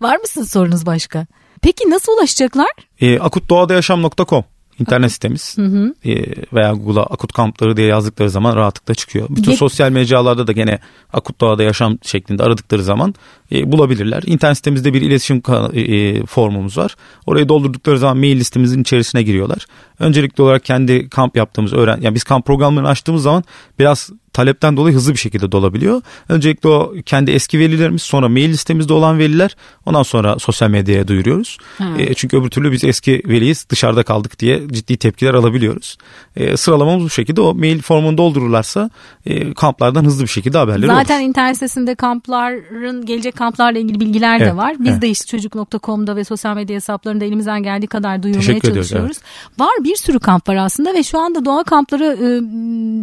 [0.00, 1.26] Var mısın sorunuz başka?
[1.62, 2.68] Peki nasıl ulaşacaklar?
[3.00, 4.44] E, akutdoğadayaşam.com
[4.78, 5.56] internet sitemiz
[6.04, 6.14] E,
[6.52, 9.26] veya Google'a akut kampları diye yazdıkları zaman rahatlıkla çıkıyor.
[9.30, 10.78] Bütün Ge- sosyal mecralarda da gene
[11.12, 13.14] akut doğada yaşam şeklinde aradıkları zaman
[13.52, 14.22] e, bulabilirler.
[14.26, 16.96] İnternet sitemizde bir iletişim ka- e, formumuz var.
[17.26, 19.66] Orayı doldurdukları zaman mail listemizin içerisine giriyorlar.
[19.98, 23.44] Öncelikli olarak kendi kamp yaptığımız öğren yani biz kamp programlarını açtığımız zaman
[23.78, 26.02] biraz talepten dolayı hızlı bir şekilde dolabiliyor.
[26.28, 31.58] Öncelikle o kendi eski velilerimiz sonra mail listemizde olan veliler ondan sonra sosyal medyaya duyuruyoruz.
[31.98, 35.98] E, çünkü öbür türlü biz eski veliyiz dışarıda kaldık diye ciddi tepkiler alabiliyoruz.
[36.36, 38.90] E, sıralamamız bu şekilde o mail formunu doldururlarsa
[39.26, 41.28] e, kamplardan hızlı bir şekilde haberleri Zaten olur.
[41.28, 44.76] internet sitesinde kampların gelecek kamplarla ilgili bilgiler de Evet, var.
[44.78, 45.02] Biz evet.
[45.02, 49.18] de işte çocuk.com'da ve sosyal medya hesaplarında elimizden geldiği kadar duyurmaya Teşekkür ediyoruz, çalışıyoruz.
[49.58, 52.28] Var bir sürü kamp var aslında ve şu anda doğa kampları e,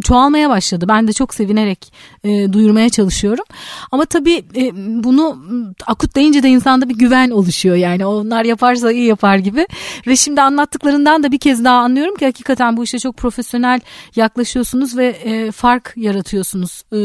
[0.01, 0.85] çoğalmaya başladı.
[0.87, 3.45] Ben de çok sevinerek e, duyurmaya çalışıyorum.
[3.91, 4.71] Ama tabii e,
[5.03, 7.75] bunu m, akut deyince de insanda bir güven oluşuyor.
[7.75, 9.67] Yani onlar yaparsa iyi yapar gibi.
[10.07, 13.79] Ve şimdi anlattıklarından da bir kez daha anlıyorum ki hakikaten bu işe çok profesyonel
[14.15, 16.83] yaklaşıyorsunuz ve e, fark yaratıyorsunuz.
[16.93, 16.99] E,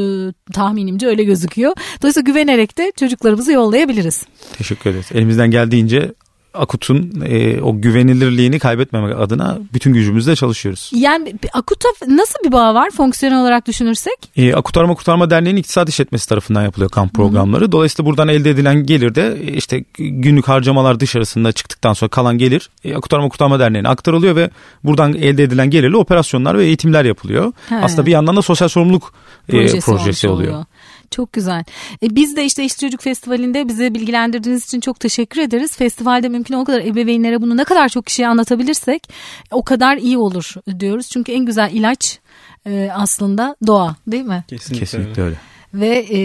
[0.53, 1.73] tahminimce öyle gözüküyor.
[2.03, 4.27] Dolayısıyla güvenerek de çocuklarımızı yollayabiliriz.
[4.53, 5.07] Teşekkür ederiz.
[5.13, 6.13] Elimizden geldiğince
[6.55, 10.91] Akut'un e, o güvenilirliğini kaybetmemek adına bütün gücümüzle çalışıyoruz.
[10.95, 14.15] Yani Akut'a nasıl bir bağ var fonksiyonel olarak düşünürsek?
[14.37, 17.73] E, Akut Arama Kurtarma Derneği'nin iktisat işletmesi tarafından yapılıyor kamp programları.
[17.73, 22.71] Dolayısıyla buradan elde edilen gelir de e, işte günlük harcamalar dışarısında çıktıktan sonra kalan gelir
[22.85, 24.51] e, Akut Arama Kurtarma Derneği'ne aktarılıyor ve
[24.85, 27.53] buradan elde edilen gelirle operasyonlar ve eğitimler yapılıyor.
[27.69, 27.77] He.
[27.77, 29.13] Aslında bir yandan da sosyal sorumluluk
[29.49, 30.53] e, projesi, projesi, olmuş oluyor.
[30.53, 30.65] oluyor.
[31.11, 31.65] Çok güzel.
[32.03, 35.77] E, biz de işte İş Çocuk Festivali'nde bize bilgilendirdiğiniz için çok teşekkür ederiz.
[35.77, 39.09] Festivalde mümkün o kadar ebeveynlere bunu ne kadar çok kişiye anlatabilirsek
[39.51, 41.09] o kadar iyi olur diyoruz.
[41.09, 42.19] Çünkü en güzel ilaç
[42.67, 44.45] e, aslında doğa değil mi?
[44.49, 45.37] Kesinlikle, Kesinlikle öyle.
[45.75, 46.19] Ve e,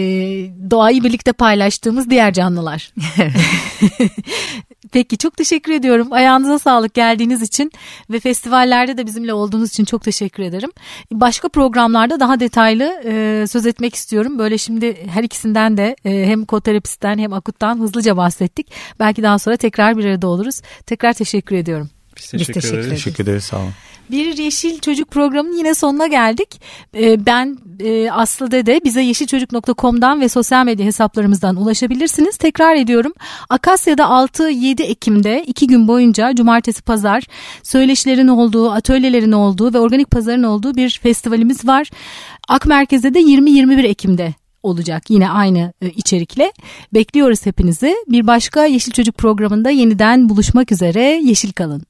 [0.70, 2.92] doğayı birlikte paylaştığımız diğer canlılar.
[4.92, 6.12] Peki çok teşekkür ediyorum.
[6.12, 7.72] Ayağınıza sağlık geldiğiniz için
[8.10, 10.70] ve festivallerde de bizimle olduğunuz için çok teşekkür ederim.
[11.12, 14.38] Başka programlarda daha detaylı e, söz etmek istiyorum.
[14.38, 18.72] Böyle şimdi her ikisinden de e, hem koterapistten hem akuttan hızlıca bahsettik.
[19.00, 20.60] Belki daha sonra tekrar bir arada oluruz.
[20.86, 21.90] Tekrar teşekkür ediyorum.
[22.16, 22.86] Biz teşekkür, teşekkür ederiz.
[22.86, 23.04] ederiz.
[23.04, 23.72] Teşekkür ederiz sağ olun.
[24.10, 26.60] Bir Yeşil Çocuk programının yine sonuna geldik.
[26.96, 32.36] Ee, Ben e, Aslı Dede bize yeşilçocuk.com'dan ve sosyal medya hesaplarımızdan ulaşabilirsiniz.
[32.36, 33.12] Tekrar ediyorum.
[33.48, 37.24] Akasya'da 6-7 Ekim'de 2 gün boyunca cumartesi pazar
[37.62, 41.90] söyleşilerin olduğu, atölyelerin olduğu ve organik pazarın olduğu bir festivalimiz var.
[42.48, 46.52] Ak Merkez'de de 20-21 Ekim'de olacak yine aynı e, içerikle.
[46.94, 47.96] Bekliyoruz hepinizi.
[48.08, 51.20] Bir başka Yeşil Çocuk programında yeniden buluşmak üzere.
[51.24, 51.82] Yeşil kalın.